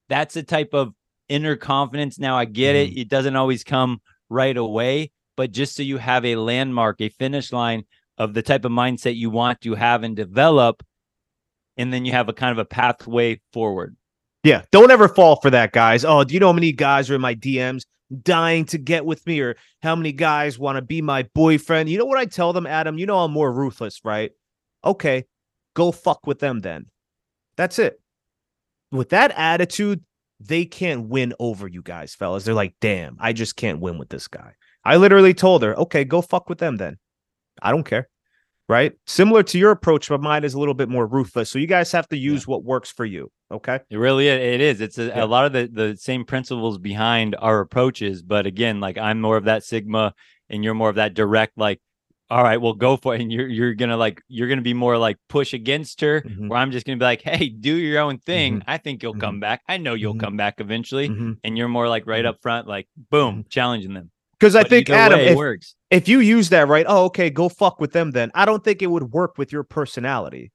[0.09, 0.95] That's a type of
[1.29, 2.19] inner confidence.
[2.19, 2.93] Now I get mm-hmm.
[2.93, 3.01] it.
[3.03, 7.53] It doesn't always come right away, but just so you have a landmark, a finish
[7.53, 7.85] line
[8.19, 10.83] of the type of mindset you want to have and develop,
[11.77, 13.97] and then you have a kind of a pathway forward.
[14.45, 16.05] Yeah, don't ever fall for that, guys.
[16.05, 17.85] Oh, do you know how many guys are in my DMs
[18.23, 21.89] dying to get with me or how many guys want to be my boyfriend.
[21.89, 22.99] You know what I tell them, Adam?
[22.99, 24.33] You know I'm more ruthless, right?
[24.85, 25.25] Okay,
[25.75, 26.87] go fuck with them then.
[27.57, 28.01] That's it.
[28.91, 30.03] With that attitude,
[30.41, 32.45] they can't win over you guys, fellas.
[32.45, 34.55] They're like, damn, I just can't win with this guy.
[34.85, 36.99] I literally told her, okay, go fuck with them then.
[37.63, 38.09] I don't care
[38.69, 38.93] right?
[39.07, 41.51] Similar to your approach, but mine is a little bit more ruthless.
[41.51, 42.53] So you guys have to use yeah.
[42.53, 43.31] what works for you.
[43.51, 43.81] Okay.
[43.91, 44.81] It really it is.
[44.81, 45.25] It's a, yeah.
[45.25, 49.37] a, lot of the the same principles behind our approaches, but again, like I'm more
[49.37, 50.15] of that sigma
[50.49, 51.81] and you're more of that direct like
[52.33, 53.21] all right, well go for it.
[53.21, 56.49] And you're you're gonna like you're gonna be more like push against her, mm-hmm.
[56.49, 58.61] where I'm just gonna be like, hey, do your own thing.
[58.61, 58.71] Mm-hmm.
[58.71, 59.21] I think you'll mm-hmm.
[59.21, 59.61] come back.
[59.69, 60.21] I know you'll mm-hmm.
[60.21, 61.11] come back eventually.
[61.11, 61.33] Mm-hmm.
[61.45, 62.31] And you're more like right mm-hmm.
[62.31, 64.11] up front, like boom, challenging them.
[64.43, 65.77] Because I think Adam, if, works.
[65.93, 68.11] if you use that right, oh okay, go fuck with them.
[68.11, 70.51] Then I don't think it would work with your personality,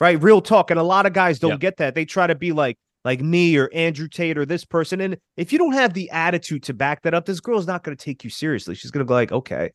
[0.00, 0.20] right?
[0.20, 1.94] Real talk, and a lot of guys don't get that.
[1.94, 5.52] They try to be like like me or Andrew Tate or this person, and if
[5.52, 8.24] you don't have the attitude to back that up, this girl's not going to take
[8.24, 8.74] you seriously.
[8.74, 9.70] She's going to go like, okay,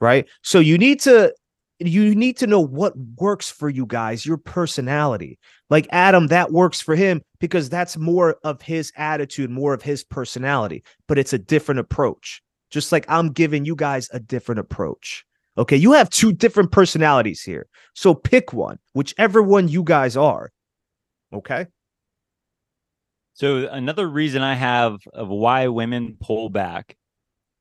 [0.00, 0.26] right?
[0.42, 1.34] So you need to
[1.80, 5.38] you need to know what works for you guys, your personality.
[5.68, 10.02] Like Adam, that works for him because that's more of his attitude, more of his
[10.02, 12.40] personality, but it's a different approach
[12.74, 15.24] just like I'm giving you guys a different approach.
[15.56, 17.68] Okay, you have two different personalities here.
[17.94, 20.50] So pick one, whichever one you guys are.
[21.32, 21.66] Okay.
[23.34, 26.96] So another reason I have of why women pull back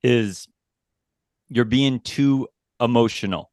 [0.03, 0.47] is
[1.49, 2.47] you're being too
[2.79, 3.51] emotional.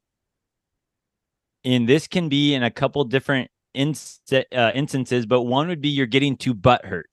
[1.63, 5.91] And this can be in a couple different inst- uh, instances, but one would be
[5.91, 7.05] you're getting too butthurt.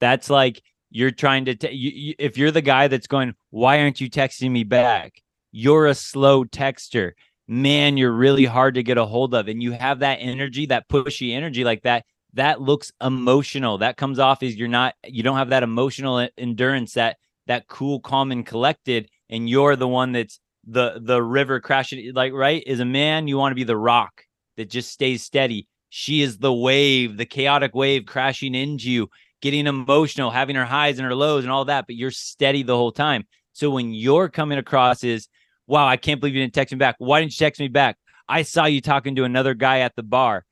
[0.00, 0.62] That's like
[0.94, 4.08] you're trying to, t- you, you, if you're the guy that's going, why aren't you
[4.08, 5.20] texting me back?
[5.50, 7.12] You're a slow texter.
[7.48, 9.48] Man, you're really hard to get a hold of.
[9.48, 12.04] And you have that energy, that pushy energy like that.
[12.34, 13.78] That looks emotional.
[13.78, 17.16] That comes off as you're not, you don't have that emotional endurance, that,
[17.48, 19.10] that cool, calm, and collected.
[19.28, 22.12] And you're the one that's the, the river crashing.
[22.14, 22.62] Like, right?
[22.64, 24.22] Is a man, you want to be the rock
[24.56, 25.66] that just stays steady.
[25.88, 29.08] She is the wave, the chaotic wave crashing into you
[29.44, 32.74] getting emotional, having her highs and her lows and all that, but you're steady the
[32.74, 33.24] whole time.
[33.52, 35.28] So when you're coming across is,
[35.66, 36.96] wow, I can't believe you didn't text me back.
[36.96, 37.98] Why didn't you text me back?
[38.26, 40.46] I saw you talking to another guy at the bar.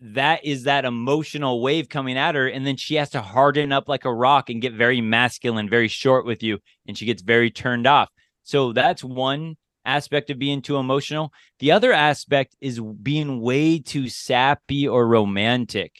[0.00, 2.46] That is that emotional wave coming at her.
[2.46, 5.88] And then she has to harden up like a rock and get very masculine, very
[5.88, 6.58] short with you.
[6.86, 8.10] And she gets very turned off.
[8.42, 9.56] So that's one
[9.86, 11.32] aspect of being too emotional.
[11.58, 15.94] The other aspect is being way too sappy or romantic.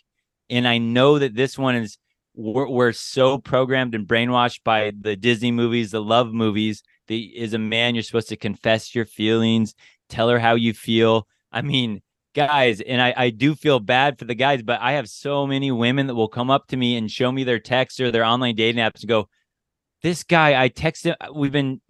[0.50, 1.96] And I know that this one is
[2.34, 6.82] we're, we're so programmed and brainwashed by the Disney movies, the love movies.
[7.08, 9.74] The, as a man, you're supposed to confess your feelings,
[10.08, 11.26] tell her how you feel.
[11.50, 12.02] I mean,
[12.34, 15.72] guys, and I, I do feel bad for the guys, but I have so many
[15.72, 18.54] women that will come up to me and show me their text or their online
[18.54, 19.28] dating apps and go,
[20.02, 21.80] This guy, I texted, uh, we've been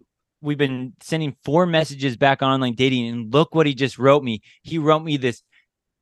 [0.41, 4.23] we've been sending four messages back on online dating, and look what he just wrote
[4.23, 4.41] me.
[4.63, 5.43] He wrote me this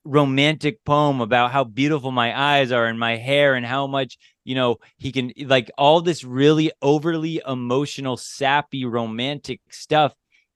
[0.06, 4.56] romantic poem about how beautiful my eyes are and my hair and how much you
[4.56, 10.14] know he can like all this really overly emotional sappy romantic stuff.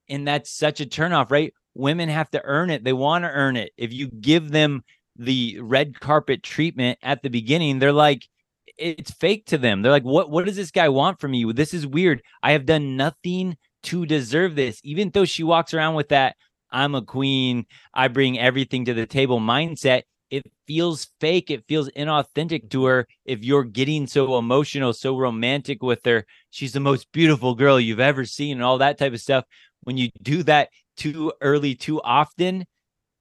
[0.08, 1.52] And that's such a turnoff right?
[1.74, 2.84] Women have to earn it.
[2.84, 3.72] They want to earn it.
[3.76, 4.82] If you give them
[5.16, 8.26] the red carpet treatment at the beginning they're like
[8.76, 9.82] it's fake to them.
[9.82, 12.22] They're like what what does this guy want from you this is weird.
[12.42, 14.80] I have done nothing to deserve this.
[14.82, 16.36] Even though she walks around with that
[16.74, 20.02] I'm a queen, I bring everything to the table mindset,
[20.34, 21.50] it feels fake.
[21.50, 26.26] It feels inauthentic to her if you're getting so emotional, so romantic with her.
[26.50, 29.44] She's the most beautiful girl you've ever seen, and all that type of stuff.
[29.82, 32.64] When you do that too early, too often,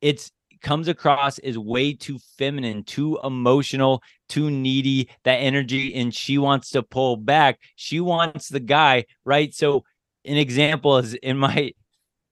[0.01, 0.31] it's
[0.61, 6.69] comes across as way too feminine, too emotional, too needy, that energy, and she wants
[6.71, 7.59] to pull back.
[7.75, 9.53] She wants the guy, right?
[9.53, 9.83] So,
[10.25, 11.73] an example is in my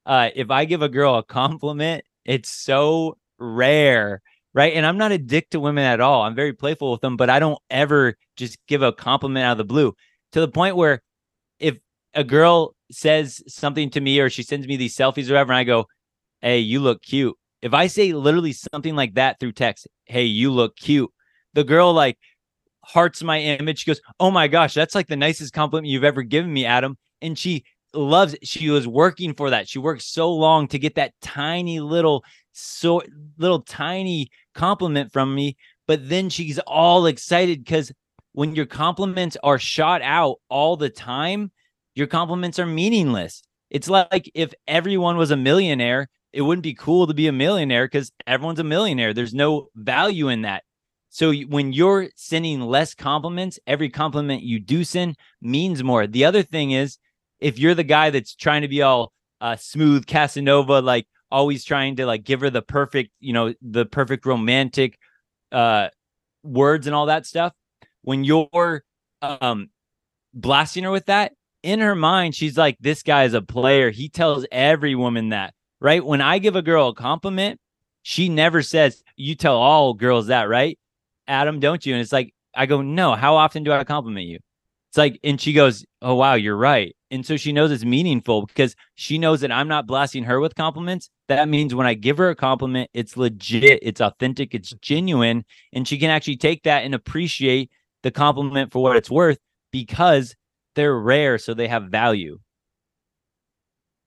[0.06, 4.22] uh if I give a girl a compliment, it's so rare
[4.54, 4.74] right?
[4.74, 6.24] And I'm not a dick to women at all.
[6.24, 9.58] I'm very playful with them, but I don't ever just give a compliment out of
[9.58, 9.96] the blue
[10.34, 11.02] to the point where
[11.60, 11.78] if
[12.14, 15.60] a girl says something to me or she sends me these selfies or whatever, and
[15.60, 15.86] I go,
[16.42, 17.36] Hey, you look cute.
[17.62, 21.12] If I say literally something like that through text, Hey, you look cute,
[21.54, 22.18] the girl like
[22.84, 23.80] hearts my image.
[23.80, 26.98] She goes, Oh my gosh, that's like the nicest compliment you've ever given me, Adam.
[27.22, 27.64] And she
[27.94, 28.48] loves it.
[28.48, 29.68] She was working for that.
[29.68, 32.24] She worked so long to get that tiny little
[32.54, 33.02] so
[33.38, 35.56] little tiny compliment from me,
[35.88, 37.92] but then she's all excited because
[38.34, 41.52] when your compliments are shot out all the time,
[41.96, 43.42] your compliments are meaningless.
[43.70, 47.86] It's like if everyone was a millionaire, it wouldn't be cool to be a millionaire
[47.86, 49.14] because everyone's a millionaire.
[49.14, 50.64] There's no value in that.
[51.10, 56.08] So when you're sending less compliments, every compliment you do send means more.
[56.08, 56.98] The other thing is,
[57.42, 59.12] if you're the guy that's trying to be all
[59.42, 63.86] uh, smooth Casanova, like always trying to like give her the perfect, you know, the
[63.86, 64.98] perfect romantic
[65.52, 65.90] uh
[66.44, 67.54] words and all that stuff.
[68.04, 68.84] When you're
[69.22, 69.70] um
[70.34, 71.34] blasting her with that,
[71.64, 73.92] in her mind, she's like, this guy is a player.
[73.92, 76.04] He tells every woman that, right?
[76.04, 77.60] When I give a girl a compliment,
[78.04, 80.78] she never says, You tell all girls that, right?
[81.28, 81.94] Adam, don't you?
[81.94, 84.40] And it's like, I go, No, how often do I compliment you?
[84.92, 86.94] It's like, and she goes, Oh, wow, you're right.
[87.12, 90.56] And so she knows it's meaningful because she knows that I'm not blasting her with
[90.56, 91.10] compliments.
[91.30, 95.46] That means when I give her a compliment, it's legit, it's authentic, it's genuine.
[95.72, 97.72] And she can actually take that and appreciate
[98.04, 99.38] the compliment for what it's worth
[99.72, 100.36] because
[100.76, 101.38] they're rare.
[101.38, 102.40] So they have value.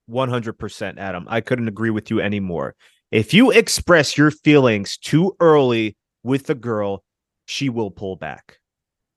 [0.07, 1.25] 100%, Adam.
[1.27, 2.75] I couldn't agree with you anymore.
[3.09, 7.03] If you express your feelings too early with a girl,
[7.47, 8.59] she will pull back.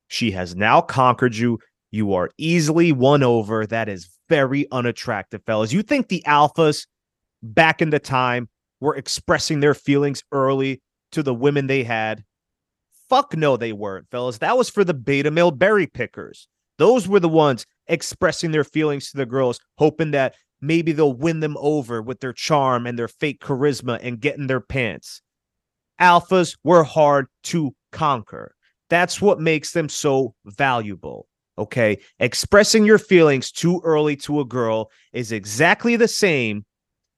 [0.08, 1.58] She has now conquered you.
[1.90, 3.66] You are easily won over.
[3.66, 5.72] That is very unattractive, fellas.
[5.72, 6.86] You think the alphas
[7.42, 8.48] back in the time
[8.80, 10.82] were expressing their feelings early
[11.12, 12.24] to the women they had?
[13.08, 14.38] Fuck no, they weren't, fellas.
[14.38, 16.46] That was for the beta male berry pickers.
[16.76, 21.40] Those were the ones expressing their feelings to the girls, hoping that maybe they'll win
[21.40, 25.22] them over with their charm and their fake charisma and get in their pants.
[26.00, 28.54] Alphas were hard to conquer.
[28.90, 31.26] That's what makes them so valuable.
[31.58, 31.98] Okay.
[32.20, 36.64] Expressing your feelings too early to a girl is exactly the same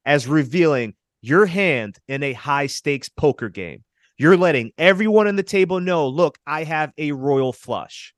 [0.04, 3.84] as revealing your hand in a high stakes poker game.
[4.16, 8.14] You're letting everyone in the table know look, I have a royal flush.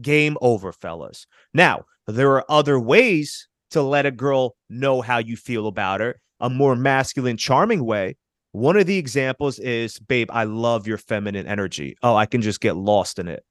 [0.00, 1.26] Game over, fellas.
[1.54, 6.20] Now, there are other ways to let a girl know how you feel about her,
[6.40, 8.16] a more masculine, charming way.
[8.56, 11.94] One of the examples is, babe, I love your feminine energy.
[12.02, 13.44] Oh, I can just get lost in it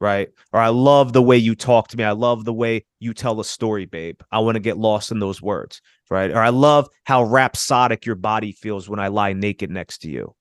[0.00, 0.28] right?
[0.52, 2.04] Or I love the way you talk to me.
[2.04, 4.20] I love the way you tell a story, babe.
[4.30, 6.30] I want to get lost in those words, right?
[6.30, 10.34] Or I love how rhapsodic your body feels when I lie naked next to you,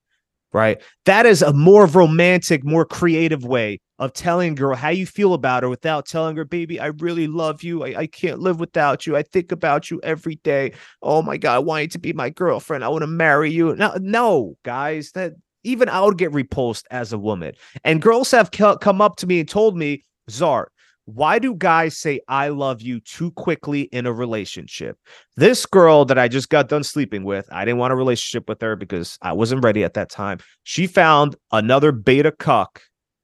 [0.57, 0.81] right?
[1.05, 5.61] That is a more romantic, more creative way of telling girl how you feel about
[5.61, 7.83] her without telling her, baby, I really love you.
[7.83, 9.15] I, I can't live without you.
[9.15, 10.73] I think about you every day.
[11.03, 12.83] Oh my God, I want you to be my girlfriend.
[12.83, 13.75] I want to marry you.
[13.75, 15.33] No, no, guys, that
[15.63, 17.53] even I would get repulsed as a woman.
[17.83, 20.71] And girls have come up to me and told me, Czar,
[21.07, 24.97] why do guys say I love you too quickly in a relationship?
[25.35, 28.61] This girl that I just got done sleeping with, I didn't want a relationship with
[28.61, 30.39] her because I wasn't ready at that time.
[30.63, 32.81] She found another beta cuck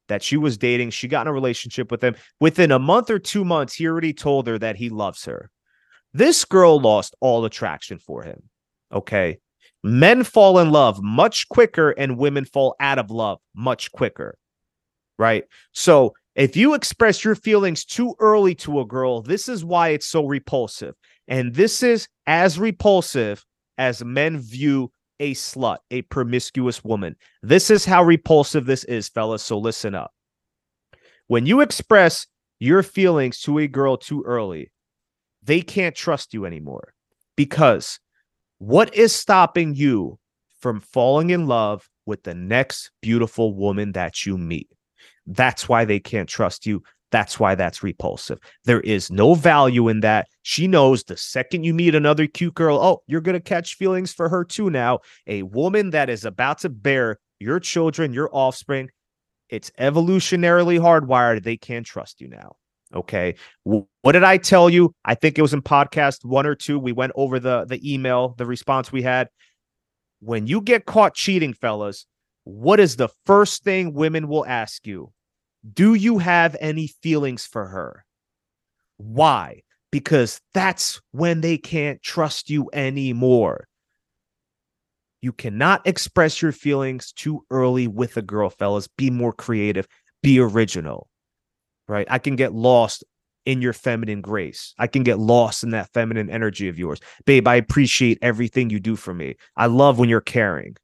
[0.07, 0.91] that she was dating.
[0.91, 2.15] She got in a relationship with him.
[2.39, 5.49] Within a month or two months, he already told her that he loves her.
[6.13, 8.43] This girl lost all attraction for him.
[8.91, 9.39] Okay
[9.83, 14.37] men fall in love much quicker and women fall out of love much quicker.
[15.19, 15.43] Right.
[15.73, 20.07] So if you express your feelings too early to a girl, this is why it's
[20.07, 20.95] so repulsive.
[21.27, 23.45] And this is as repulsive
[23.77, 27.15] as men view a slut, a promiscuous woman.
[27.43, 29.43] This is how repulsive this is, fellas.
[29.43, 30.11] So listen up.
[31.27, 32.27] When you express
[32.59, 34.71] your feelings to a girl too early,
[35.43, 36.93] they can't trust you anymore
[37.35, 37.99] because
[38.57, 40.19] what is stopping you
[40.59, 44.69] from falling in love with the next beautiful woman that you meet?
[45.25, 46.83] That's why they can't trust you.
[47.11, 48.39] That's why that's repulsive.
[48.65, 50.27] There is no value in that.
[50.41, 54.11] She knows the second you meet another cute girl, oh, you're going to catch feelings
[54.11, 54.99] for her too now.
[55.27, 58.89] A woman that is about to bear your children, your offspring,
[59.49, 61.43] it's evolutionarily hardwired.
[61.43, 62.55] They can't trust you now.
[62.95, 63.35] Okay.
[63.63, 64.95] What did I tell you?
[65.05, 66.79] I think it was in podcast one or two.
[66.79, 69.29] We went over the the email, the response we had.
[70.19, 72.07] When you get caught cheating, fellas,
[72.43, 75.11] what is the first thing women will ask you?
[75.71, 78.05] Do you have any feelings for her?
[78.97, 79.61] Why?
[79.91, 83.67] Because that's when they can't trust you anymore.
[85.21, 88.89] You cannot express your feelings too early with a girl, fellas.
[88.97, 89.87] Be more creative,
[90.21, 91.07] be original,
[91.87, 92.07] right?
[92.09, 93.05] I can get lost
[93.45, 94.73] in your feminine grace.
[94.79, 96.99] I can get lost in that feminine energy of yours.
[97.25, 99.35] Babe, I appreciate everything you do for me.
[99.55, 100.75] I love when you're caring.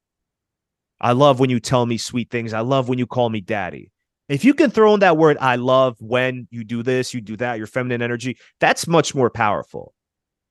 [1.01, 2.53] I love when you tell me sweet things.
[2.53, 3.91] I love when you call me daddy.
[4.27, 7.35] If you can throw in that word, I love when you do this, you do
[7.37, 9.93] that, your feminine energy, that's much more powerful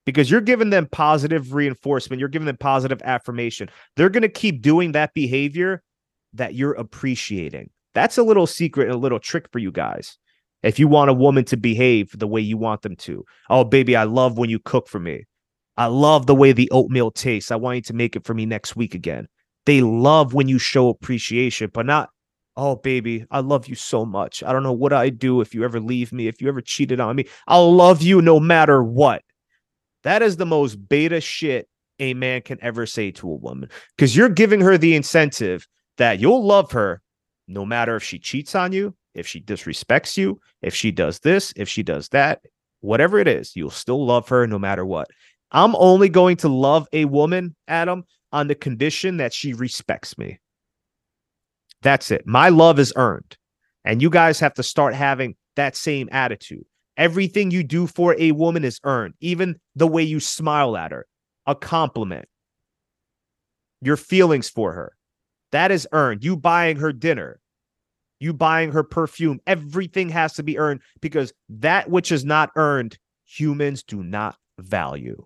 [0.05, 2.19] because you're giving them positive reinforcement.
[2.19, 3.69] You're giving them positive affirmation.
[3.95, 5.83] They're going to keep doing that behavior
[6.33, 7.71] that you're appreciating.
[7.95, 10.19] That's a little secret and a little trick for you guys.
[10.63, 13.95] If you want a woman to behave the way you want them to, oh, baby,
[13.95, 15.25] I love when you cook for me.
[15.77, 17.53] I love the way the oatmeal tastes.
[17.53, 19.29] I want you to make it for me next week again.
[19.69, 22.09] They love when you show appreciation, but not,
[22.57, 24.43] oh, baby, I love you so much.
[24.43, 27.01] I don't know what I'd do if you ever leave me, if you ever cheated
[27.01, 27.27] on me.
[27.47, 29.21] I'll love you no matter what.
[30.05, 34.17] That is the most beta shit a man can ever say to a woman because
[34.17, 37.03] you're giving her the incentive that you'll love her
[37.47, 41.53] no matter if she cheats on you, if she disrespects you, if she does this,
[41.57, 42.41] if she does that,
[42.81, 45.09] whatever it is, you'll still love her no matter what.
[45.51, 50.39] I'm only going to love a woman, Adam, on the condition that she respects me.
[51.83, 52.27] That's it.
[52.27, 53.37] My love is earned.
[53.85, 56.65] And you guys have to start having that same attitude.
[56.97, 61.07] Everything you do for a woman is earned, even the way you smile at her,
[61.47, 62.27] a compliment,
[63.81, 64.93] your feelings for her.
[65.53, 66.25] That is earned.
[66.25, 67.41] You buying her dinner,
[68.21, 72.99] you buying her perfume, everything has to be earned because that which is not earned,
[73.25, 75.25] humans do not value.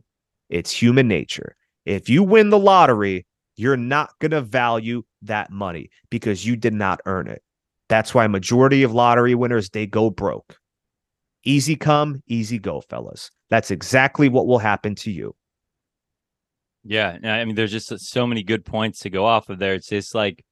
[0.51, 1.57] It's human nature.
[1.85, 3.27] If you win the lottery,
[3.57, 7.43] you're not going to value that money because you did not earn it.
[7.89, 10.57] That's why majority of lottery winners they go broke.
[11.45, 13.31] Easy come, easy go, fellas.
[13.51, 15.35] That's exactly what will happen to you.
[16.85, 19.75] Yeah, I mean, there's just so many good points to go off of there.
[19.75, 20.45] It's just like,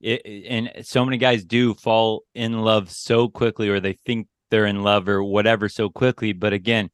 [0.00, 4.66] it, and so many guys do fall in love so quickly, or they think they're
[4.66, 6.32] in love or whatever so quickly.
[6.32, 6.90] But again,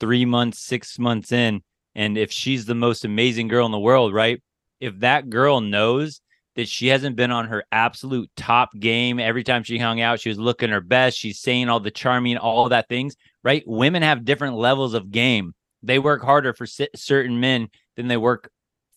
[0.00, 1.62] three months, six months in,
[1.94, 4.40] and if she's the most amazing girl in the world, right?
[4.80, 6.20] If that girl knows
[6.56, 9.18] that she hasn't been on her absolute top game.
[9.18, 11.18] Every time she hung out, she was looking her best.
[11.18, 13.62] She's saying all the charming, all that things, right?
[13.66, 15.54] Women have different levels of game.
[15.82, 18.50] They work harder for certain men than they work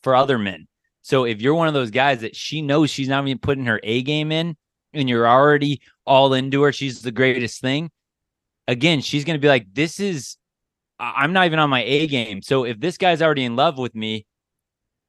[0.03, 0.67] for other men.
[1.01, 3.79] So if you're one of those guys that she knows she's not even putting her
[3.83, 4.57] A game in
[4.93, 7.89] and you're already all into her, she's the greatest thing.
[8.67, 10.37] Again, she's going to be like, this is,
[10.99, 12.41] I'm not even on my A game.
[12.41, 14.25] So if this guy's already in love with me,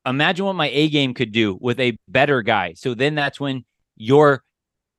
[0.04, 2.74] imagine what my A game could do with a better guy.
[2.74, 3.64] So then that's when
[3.96, 4.42] your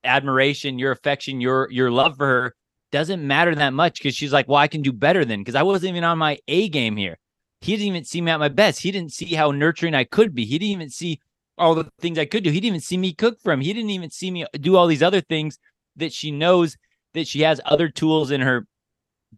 [0.03, 2.55] admiration, your affection, your your love for her
[2.91, 5.63] doesn't matter that much because she's like, well, I can do better than because I
[5.63, 7.17] wasn't even on my A game here.
[7.61, 8.81] He didn't even see me at my best.
[8.81, 10.45] He didn't see how nurturing I could be.
[10.45, 11.19] He didn't even see
[11.57, 12.51] all the things I could do.
[12.51, 13.61] He didn't even see me cook for him.
[13.61, 15.57] He didn't even see me do all these other things
[15.95, 16.77] that she knows
[17.13, 18.67] that she has other tools in her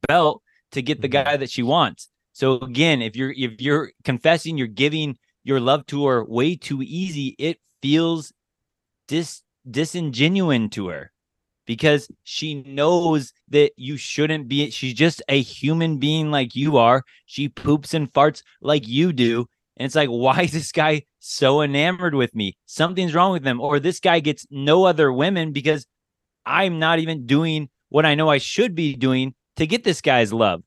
[0.07, 1.29] belt to get the mm-hmm.
[1.29, 2.09] guy that she wants.
[2.33, 6.81] So again, if you're if you're confessing, you're giving your love to her way too
[6.81, 8.31] easy, it feels
[9.07, 11.11] dis disingenuine to her
[11.65, 17.03] because she knows that you shouldn't be she's just a human being like you are.
[17.25, 19.47] She poops and farts like you do.
[19.77, 22.55] And it's like why is this guy so enamored with me?
[22.65, 23.59] Something's wrong with him.
[23.59, 25.85] Or this guy gets no other women because
[26.49, 30.33] i'm not even doing what i know i should be doing to get this guy's
[30.33, 30.63] love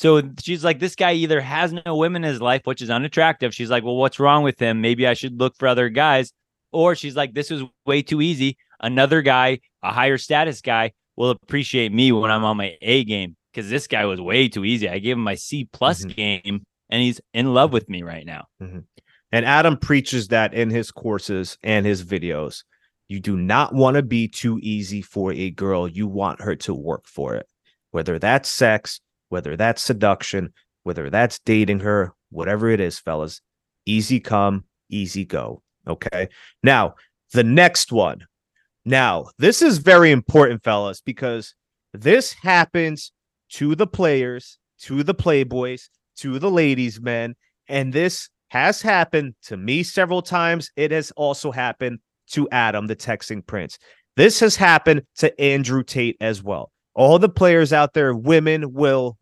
[0.00, 3.54] so she's like, this guy either has no women in his life, which is unattractive.
[3.54, 4.80] She's like, well, what's wrong with him?
[4.80, 6.32] Maybe I should look for other guys.
[6.72, 8.56] Or she's like, this is way too easy.
[8.80, 13.36] Another guy, a higher status guy, will appreciate me when I'm on my A game
[13.52, 14.88] because this guy was way too easy.
[14.88, 16.12] I gave him my C plus mm-hmm.
[16.12, 18.46] game, and he's in love with me right now.
[18.62, 18.78] Mm-hmm.
[19.32, 22.64] And Adam preaches that in his courses and his videos.
[23.08, 25.86] You do not want to be too easy for a girl.
[25.86, 27.46] You want her to work for it,
[27.90, 33.40] whether that's sex, whether that's seduction, whether that's dating her, whatever it is, fellas,
[33.86, 35.62] easy come, easy go.
[35.86, 36.28] Okay.
[36.62, 36.94] Now,
[37.32, 38.26] the next one.
[38.84, 41.54] Now, this is very important, fellas, because
[41.92, 43.12] This happens
[43.50, 45.88] to the players, to the playboys,
[46.18, 47.34] to the ladies, men,
[47.68, 50.70] and this has happened to me several times.
[50.76, 52.00] It has also happened
[52.32, 53.78] to Adam, the texting prince.
[54.16, 56.70] This has happened to Andrew Tate as well.
[56.94, 59.16] All the players out there, women will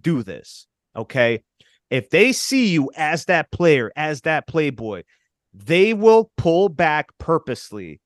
[0.00, 0.66] do this.
[0.96, 1.42] Okay.
[1.90, 5.02] If they see you as that player, as that playboy,
[5.52, 8.00] they will pull back purposely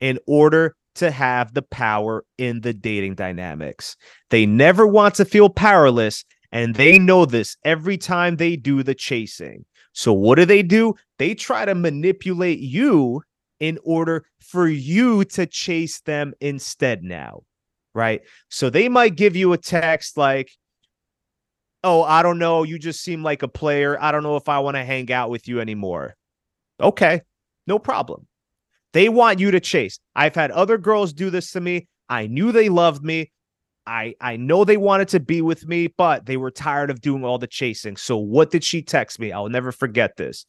[0.00, 3.96] in order to have the power in the dating dynamics.
[4.30, 8.94] They never want to feel powerless, and they know this every time they do the
[8.94, 9.64] chasing.
[9.92, 10.94] So, what do they do?
[11.18, 13.22] They try to manipulate you
[13.60, 17.42] in order for you to chase them instead now.
[17.94, 18.22] Right.
[18.48, 20.50] So, they might give you a text like,
[21.84, 22.62] Oh, I don't know.
[22.62, 24.00] You just seem like a player.
[24.00, 26.14] I don't know if I want to hang out with you anymore.
[26.80, 27.22] Okay.
[27.66, 28.26] No problem.
[28.92, 29.98] They want you to chase.
[30.14, 31.88] I've had other girls do this to me.
[32.08, 33.32] I knew they loved me.
[33.86, 37.24] I I know they wanted to be with me, but they were tired of doing
[37.24, 37.96] all the chasing.
[37.96, 39.32] So what did she text me?
[39.32, 40.44] I'll never forget this.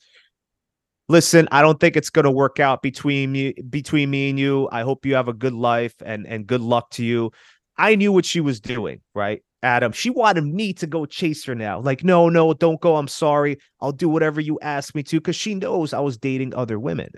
[1.10, 4.70] Listen, I don't think it's going to work out between me between me and you.
[4.72, 7.32] I hope you have a good life and and good luck to you.
[7.78, 9.42] I knew what she was doing, right?
[9.64, 11.80] Adam, she wanted me to go chase her now.
[11.80, 12.98] Like, no, no, don't go.
[12.98, 13.58] I'm sorry.
[13.80, 17.10] I'll do whatever you ask me to because she knows I was dating other women.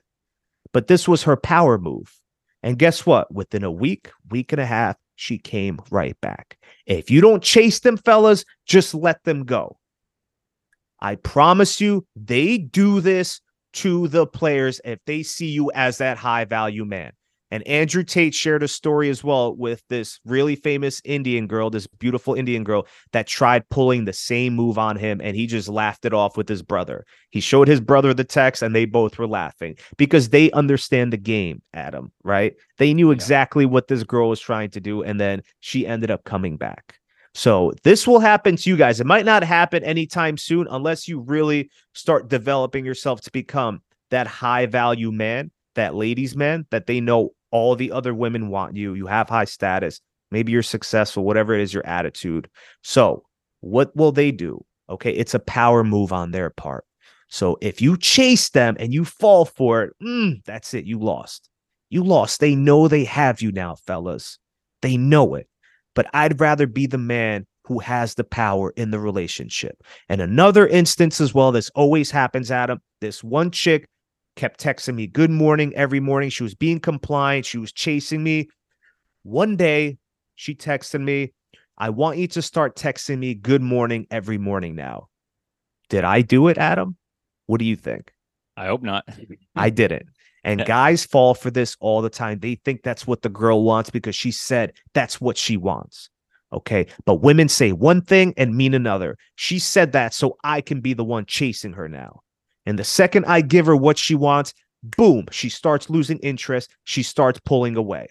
[0.72, 2.14] But this was her power move.
[2.62, 3.34] And guess what?
[3.34, 6.58] Within a week, week and a half, she came right back.
[6.86, 9.78] If you don't chase them, fellas, just let them go.
[11.00, 13.42] I promise you, they do this
[13.76, 17.12] to the players if they see you as that high value man.
[17.52, 21.86] And Andrew Tate shared a story as well with this really famous Indian girl, this
[21.86, 26.06] beautiful Indian girl that tried pulling the same move on him, and he just laughed
[26.06, 27.06] it off with his brother.
[27.30, 31.18] He showed his brother the text, and they both were laughing because they understand the
[31.18, 32.56] game, Adam, right?
[32.78, 36.24] They knew exactly what this girl was trying to do, and then she ended up
[36.24, 37.00] coming back.
[37.36, 39.02] So this will happen to you guys.
[39.02, 44.26] It might not happen anytime soon unless you really start developing yourself to become that
[44.26, 48.94] high value man that ladies man that they know all the other women want you.
[48.94, 50.00] You have high status.
[50.32, 52.50] Maybe you're successful whatever it is your attitude.
[52.84, 53.26] So
[53.60, 54.64] what will they do?
[54.90, 56.86] Okay it's a power move on their part.
[57.28, 60.86] So if you chase them and you fall for it mm, that's it.
[60.86, 61.50] You lost.
[61.90, 62.40] You lost.
[62.40, 64.40] They know they have you now fellas.
[64.82, 65.50] They know it
[65.96, 70.68] but i'd rather be the man who has the power in the relationship and another
[70.68, 73.88] instance as well this always happens adam this one chick
[74.36, 76.30] kept texting me good morning every morning.
[76.30, 77.46] She was being compliant.
[77.46, 78.50] She was chasing me.
[79.24, 79.98] One day,
[80.36, 81.34] she texted me,
[81.78, 85.08] I want you to start texting me good morning every morning now.
[85.90, 86.98] Did I do it, Adam?
[87.48, 88.12] What do you think?
[88.58, 89.06] I hope not.
[89.56, 90.08] I didn't.
[90.46, 92.40] And guys fall for this all the time.
[92.40, 96.10] They think that's what the girl wants because she said that's what she wants.
[96.54, 96.86] Okay.
[97.06, 99.18] But women say one thing and mean another.
[99.36, 102.22] She said that so I can be the one chasing her now.
[102.66, 106.72] And the second I give her what she wants, boom, she starts losing interest.
[106.84, 108.08] She starts pulling away.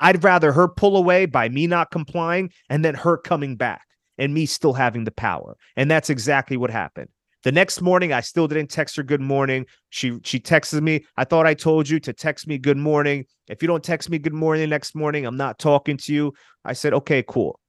[0.00, 3.82] I'd rather her pull away by me not complying and then her coming back
[4.16, 5.56] and me still having the power.
[5.76, 7.08] And that's exactly what happened.
[7.44, 9.66] The next morning, I still didn't text her good morning.
[9.90, 11.04] She she texted me.
[11.16, 13.26] I thought I told you to text me good morning.
[13.48, 16.32] If you don't text me good morning the next morning, I'm not talking to you.
[16.64, 17.60] I said, okay, cool.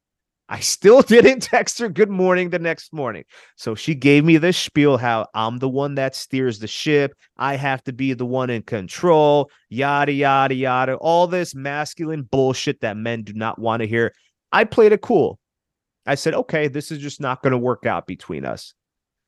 [0.49, 3.24] I still didn't text her good morning the next morning.
[3.55, 7.13] So she gave me this spiel how I'm the one that steers the ship.
[7.38, 10.95] I have to be the one in control, yada, yada, yada.
[10.95, 14.13] All this masculine bullshit that men do not want to hear.
[14.51, 15.39] I played it cool.
[16.07, 18.74] I said, okay, this is just not going to work out between us.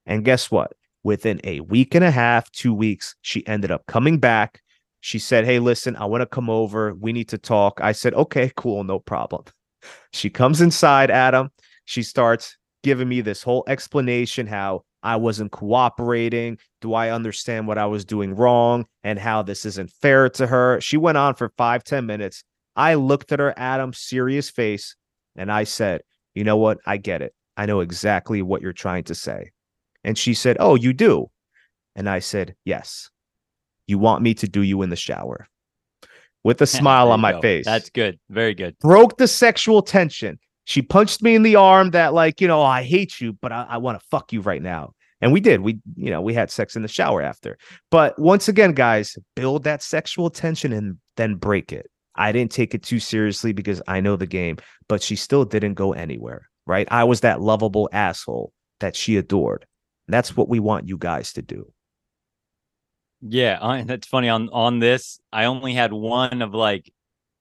[0.06, 0.74] And guess what?
[1.04, 4.62] Within a week and a half, two weeks, she ended up coming back.
[4.99, 6.93] She said, Hey, listen, I want to come over.
[6.93, 7.80] We need to talk.
[7.82, 9.43] I said, Okay, cool, no problem.
[10.14, 11.49] She comes inside, Adam.
[11.86, 16.60] She starts giving me this whole explanation how I wasn't cooperating.
[16.82, 20.80] Do I understand what I was doing wrong and how this isn't fair to her?
[20.82, 22.43] She went on for five, ten minutes.
[22.76, 24.95] I looked at her, Adam's serious face,
[25.36, 26.02] and I said,
[26.36, 26.78] You know what?
[26.86, 27.34] I get it.
[27.58, 29.52] I know exactly what you're trying to say.
[30.04, 31.30] And she said, Oh, you do?
[31.95, 33.10] And I said, Yes.
[33.88, 35.47] You want me to do you in the shower
[36.43, 37.41] with a smile on my go.
[37.41, 37.66] face.
[37.66, 38.20] That's good.
[38.30, 38.78] Very good.
[38.80, 40.39] broke the sexual tension.
[40.66, 43.66] She punched me in the arm that, like, you know, I hate you, but I,
[43.70, 44.93] I want to fuck you right now.
[45.20, 45.62] And we did.
[45.62, 47.58] We, you know, we had sex in the shower after.
[47.89, 51.89] But once again, guys, build that sexual tension and then break it.
[52.16, 55.76] I didn't take it too seriously because I know the game, but she still didn't
[55.76, 56.88] go anywhere, right?
[56.91, 59.66] I was that lovable asshole that she adored.
[60.12, 61.72] And that's what we want you guys to do.
[63.22, 64.28] Yeah, uh, that's funny.
[64.28, 66.91] On on this, I only had one of like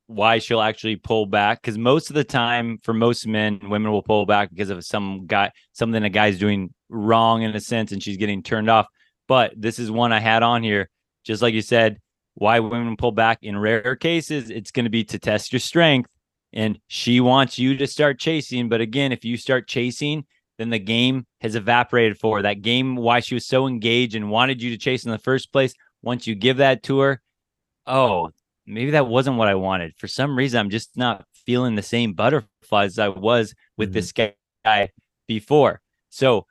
[0.07, 4.05] why she'll actually pull back because most of the time for most men women will
[4.05, 8.03] pull back because of some guy something a guy's doing wrong in a sense and
[8.03, 8.87] she's getting turned off
[9.29, 10.91] but this is one i had on here
[11.23, 11.97] just like you said
[12.35, 16.11] why women pull back in rare cases it's going to be to test your strength
[16.53, 20.25] and she wants you to start chasing but again if you start chasing
[20.61, 24.31] then the game has evaporated for her that game why she was so engaged and
[24.31, 27.21] wanted you to chase in the first place once you give that to her
[27.87, 28.31] oh
[28.71, 29.95] maybe that wasn't what I wanted.
[29.97, 33.95] For some reason, I'm just not feeling the same butterflies as I was with mm-hmm.
[33.95, 34.35] this
[34.65, 34.91] guy
[35.27, 35.81] before.
[36.09, 36.47] So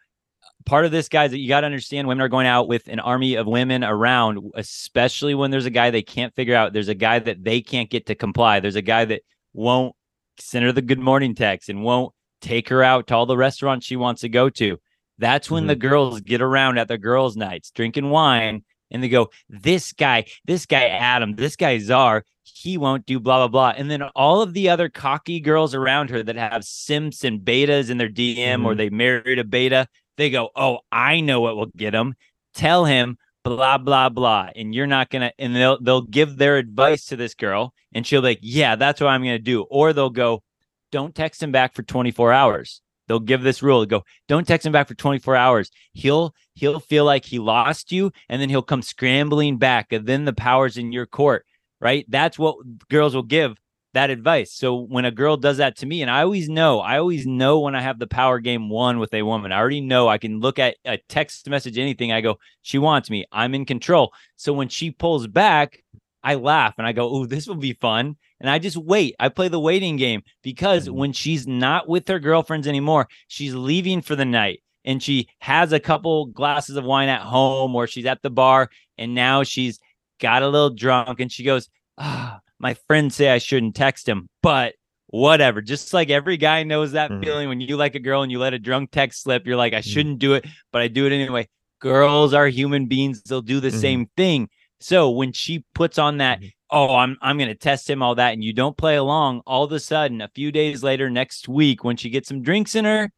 [0.65, 2.99] part of this, guys, that you got to understand women are going out with an
[2.99, 6.73] army of women around, especially when there's a guy they can't figure out.
[6.73, 8.59] There's a guy that they can't get to comply.
[8.59, 9.21] There's a guy that
[9.53, 9.95] won't
[10.39, 13.85] send her the good morning text and won't take her out to all the restaurants
[13.85, 14.77] she wants to go to.
[15.17, 15.67] That's when mm-hmm.
[15.69, 20.25] the girls get around at their girls' nights drinking wine and they go, This guy,
[20.45, 23.73] this guy, Adam, this guy, Czar, he won't do blah, blah, blah.
[23.77, 27.89] And then all of the other cocky girls around her that have simps and betas
[27.89, 28.65] in their DM mm-hmm.
[28.65, 29.87] or they married a beta,
[30.17, 32.15] they go, Oh, I know what will get him.
[32.53, 37.05] Tell him blah blah blah and you're not gonna and they'll they'll give their advice
[37.05, 40.09] to this girl and she'll be like yeah that's what i'm gonna do or they'll
[40.09, 40.43] go
[40.91, 42.81] don't text him back for 24 hours.
[43.07, 43.85] They'll give this rule.
[43.85, 45.71] Go don't text him back for 24 hours.
[45.93, 50.25] He'll he'll feel like he lost you and then he'll come scrambling back and then
[50.25, 51.45] the power's in your court
[51.81, 52.05] right?
[52.09, 52.57] That's what
[52.89, 53.57] girls will give
[53.93, 54.53] that advice.
[54.53, 57.59] So when a girl does that to me and i always know i always know
[57.59, 59.51] when i have the power game won with a woman.
[59.51, 63.09] I already know i can look at a text message anything i go she wants
[63.09, 63.25] me.
[63.31, 64.13] I'm in control.
[64.35, 65.83] So when she pulls back
[66.23, 69.15] i laugh and i go oh this will be fun and I just wait.
[69.19, 70.97] I play the waiting game because mm-hmm.
[70.97, 75.73] when she's not with her girlfriends anymore, she's leaving for the night and she has
[75.73, 79.79] a couple glasses of wine at home or she's at the bar and now she's
[80.19, 84.07] got a little drunk and she goes, Ah, oh, my friends say I shouldn't text
[84.07, 84.75] him, but
[85.07, 85.61] whatever.
[85.61, 87.23] Just like every guy knows that mm-hmm.
[87.23, 89.73] feeling when you like a girl and you let a drunk text slip, you're like,
[89.73, 89.89] I mm-hmm.
[89.89, 91.49] shouldn't do it, but I do it anyway.
[91.81, 93.79] Girls are human beings, they'll do the mm-hmm.
[93.79, 94.49] same thing.
[94.81, 98.33] So when she puts on that, mm-hmm oh, I'm I'm gonna test him, all that,
[98.33, 101.83] and you don't play along, all of a sudden, a few days later, next week,
[101.83, 103.11] when she gets some drinks in her,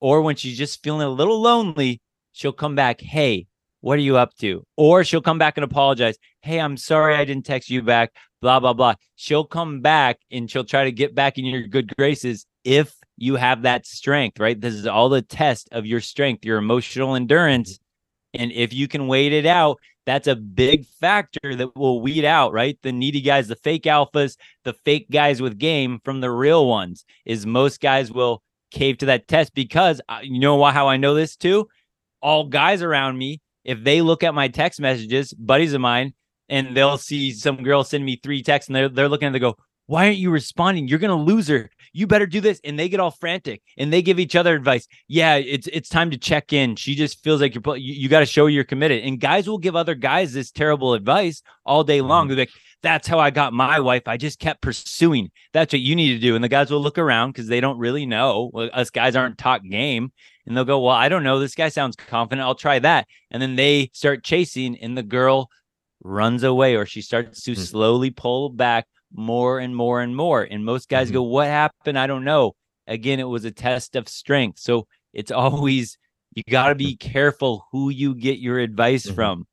[0.00, 2.00] or when she's just feeling a little lonely,
[2.32, 3.46] she'll come back, hey,
[3.80, 4.64] what are you up to?
[4.76, 6.16] Or she'll come back and apologize.
[6.40, 8.94] Hey, I'm sorry I didn't text you back, blah, blah, blah.
[9.16, 13.36] She'll come back and she'll try to get back in your good graces if you
[13.36, 14.60] have that strength, right?
[14.60, 17.78] This is all the test of your strength, your emotional endurance.
[18.34, 22.52] And if you can wait it out, that's a big factor that will weed out,
[22.52, 22.78] right?
[22.82, 27.04] The needy guys, the fake alphas, the fake guys with game from the real ones.
[27.24, 31.14] Is most guys will cave to that test because uh, you know how I know
[31.14, 31.68] this too?
[32.20, 36.14] All guys around me, if they look at my text messages, buddies of mine,
[36.48, 39.38] and they'll see some girl send me three texts and they're, they're looking and they
[39.40, 40.88] go, why aren't you responding?
[40.88, 41.70] You're gonna lose her.
[41.92, 42.60] You better do this.
[42.64, 44.88] And they get all frantic and they give each other advice.
[45.08, 46.76] Yeah, it's it's time to check in.
[46.76, 49.04] She just feels like you're you, you got to show you're committed.
[49.04, 52.26] And guys will give other guys this terrible advice all day long.
[52.26, 52.36] Mm-hmm.
[52.36, 54.08] They're like, that's how I got my wife.
[54.08, 55.30] I just kept pursuing.
[55.52, 56.34] That's what you need to do.
[56.34, 58.50] And the guys will look around because they don't really know.
[58.72, 60.12] Us guys aren't taught game.
[60.46, 61.38] And they'll go, Well, I don't know.
[61.38, 62.44] This guy sounds confident.
[62.44, 63.06] I'll try that.
[63.30, 65.50] And then they start chasing, and the girl
[66.04, 67.60] runs away or she starts to mm-hmm.
[67.60, 70.42] slowly pull back more and more and more.
[70.42, 71.14] And most guys mm-hmm.
[71.14, 71.98] go, What happened?
[71.98, 72.54] I don't know.
[72.86, 74.58] Again, it was a test of strength.
[74.58, 75.98] So it's always,
[76.34, 79.14] you got to be careful who you get your advice mm-hmm.
[79.14, 79.46] from.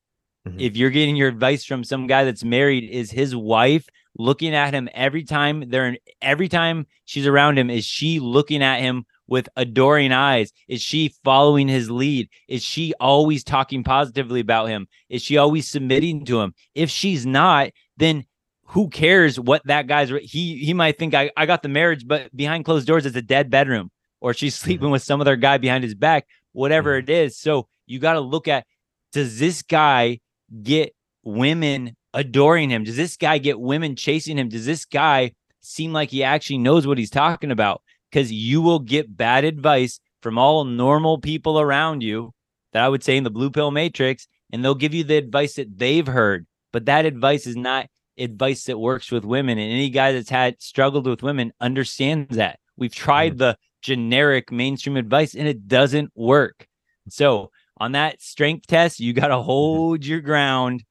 [0.48, 0.60] Mm-hmm.
[0.60, 3.88] If you're getting your advice from some guy that's married, is his wife
[4.18, 7.70] looking at him every time they're in, every time she's around him?
[7.70, 10.52] Is she looking at him with adoring eyes?
[10.68, 12.30] Is she following his lead?
[12.48, 14.88] Is she always talking positively about him?
[15.10, 16.54] Is she always submitting to him?
[16.74, 18.26] If she's not, then
[18.70, 22.36] who cares what that guy's he he might think I, I got the marriage but
[22.36, 23.92] behind closed doors it's a dead bedroom
[24.22, 24.94] or she's sleeping mm-hmm.
[24.94, 27.10] with some other guy behind his back whatever mm-hmm.
[27.10, 28.66] it is so you got to look at
[29.12, 30.20] does this guy
[30.62, 30.94] get
[31.24, 36.10] women adoring him does this guy get women chasing him does this guy seem like
[36.10, 40.64] he actually knows what he's talking about because you will get bad advice from all
[40.64, 42.32] normal people around you
[42.74, 45.56] that i would say in the blue pill matrix and they'll give you the advice
[45.56, 47.88] that they've heard but that advice is not
[48.20, 52.60] advice that works with women and any guy that's had struggled with women understands that
[52.78, 53.40] we've tried mm-hmm.
[53.40, 56.68] the generic mainstream advice and it doesn't work
[57.08, 59.46] so on that strength test you got to mm-hmm.
[59.46, 60.84] hold your ground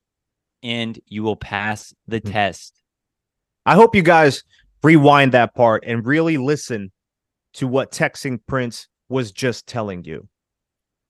[0.62, 2.33] and you will pass the mm-hmm.
[2.33, 2.83] test
[3.66, 4.43] i hope you guys
[4.83, 6.91] rewind that part and really listen
[7.53, 10.26] to what texting prince was just telling you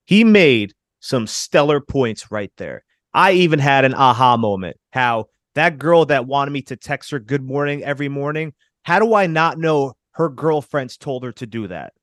[0.05, 5.25] he made some stellar points right there i even had an aha moment how
[5.55, 9.27] that girl that wanted me to text her good morning every morning, how do I
[9.27, 11.93] not know her girlfriends told her to do that?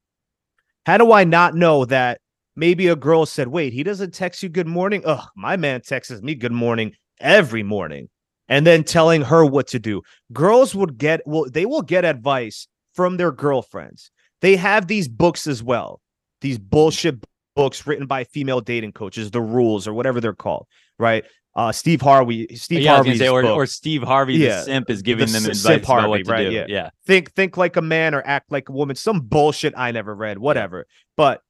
[0.85, 2.21] How do I not know that
[2.55, 5.03] maybe a girl said, wait, he doesn't text you good morning?
[5.05, 8.09] Ugh, my man texts me good morning every morning
[8.49, 10.03] and then telling her what to do.
[10.33, 14.11] Girls would get, well, they will get advice from their girlfriends.
[14.41, 16.01] They have these books as well,
[16.41, 17.25] these bullshit
[17.55, 20.67] books written by female dating coaches, the rules or whatever they're called,
[20.99, 21.25] right?
[21.57, 23.57] Uh, Steve Harvey, Steve yeah, Harvey's say, or, book.
[23.57, 26.31] or Steve Harvey, Yeah, the simp, is giving the them advice simp about what to
[26.31, 26.51] right, do.
[26.51, 26.67] yeah.
[26.69, 26.91] yeah.
[27.07, 30.37] think think like a man or act like a woman some bullshit i never read
[30.39, 30.87] whatever
[31.17, 31.41] but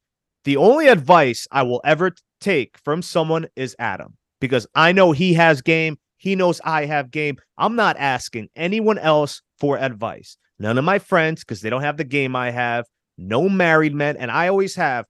[0.45, 5.33] the only advice i will ever take from someone is adam because i know he
[5.33, 10.77] has game he knows i have game i'm not asking anyone else for advice none
[10.77, 12.85] of my friends because they don't have the game i have
[13.17, 15.03] no married men and i always have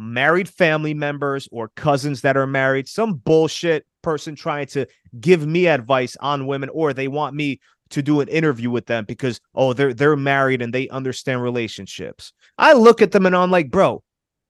[0.00, 4.86] married family members or cousins that are married some bullshit person trying to
[5.20, 9.04] give me advice on women or they want me to do an interview with them
[9.04, 12.32] because oh they're they're married and they understand relationships.
[12.56, 14.02] I look at them and I'm like, bro,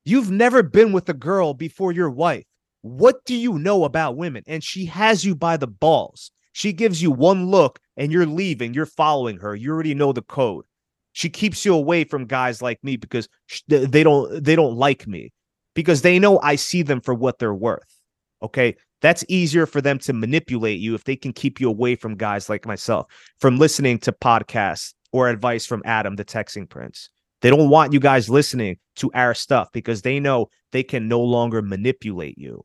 [0.04, 2.44] you've never been with a girl before your wife.
[2.82, 4.44] What do you know about women?
[4.46, 6.30] And she has you by the balls.
[6.52, 8.72] She gives you one look and you're leaving.
[8.72, 9.54] You're following her.
[9.54, 10.64] You already know the code.
[11.12, 13.28] She keeps you away from guys like me because
[13.66, 15.32] they don't they don't like me
[15.80, 18.00] because they know I see them for what they're worth.
[18.42, 18.76] Okay?
[19.02, 22.48] That's easier for them to manipulate you if they can keep you away from guys
[22.48, 23.06] like myself
[23.38, 27.08] from listening to podcasts or advice from Adam, the texting prince.
[27.40, 31.20] They don't want you guys listening to our stuff because they know they can no
[31.20, 32.64] longer manipulate you.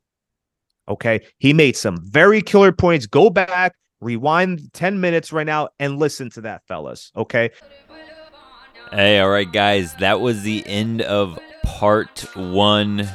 [0.87, 1.21] Okay.
[1.37, 3.05] He made some very killer points.
[3.05, 7.11] Go back, rewind 10 minutes right now, and listen to that, fellas.
[7.15, 7.49] Okay.
[8.91, 13.09] Hey, all right, guys, that was the end of part one.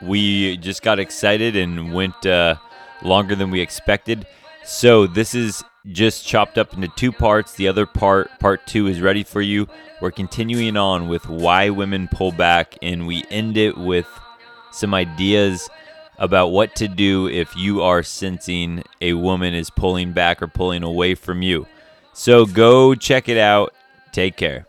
[0.00, 2.54] We just got excited and went uh,
[3.02, 4.26] longer than we expected.
[4.64, 5.62] So, this is
[5.92, 7.54] just chopped up into two parts.
[7.54, 9.66] The other part, part two, is ready for you.
[10.00, 14.06] We're continuing on with why women pull back, and we end it with
[14.72, 15.68] some ideas
[16.18, 20.82] about what to do if you are sensing a woman is pulling back or pulling
[20.82, 21.66] away from you.
[22.12, 23.74] So, go check it out.
[24.12, 24.66] Take care.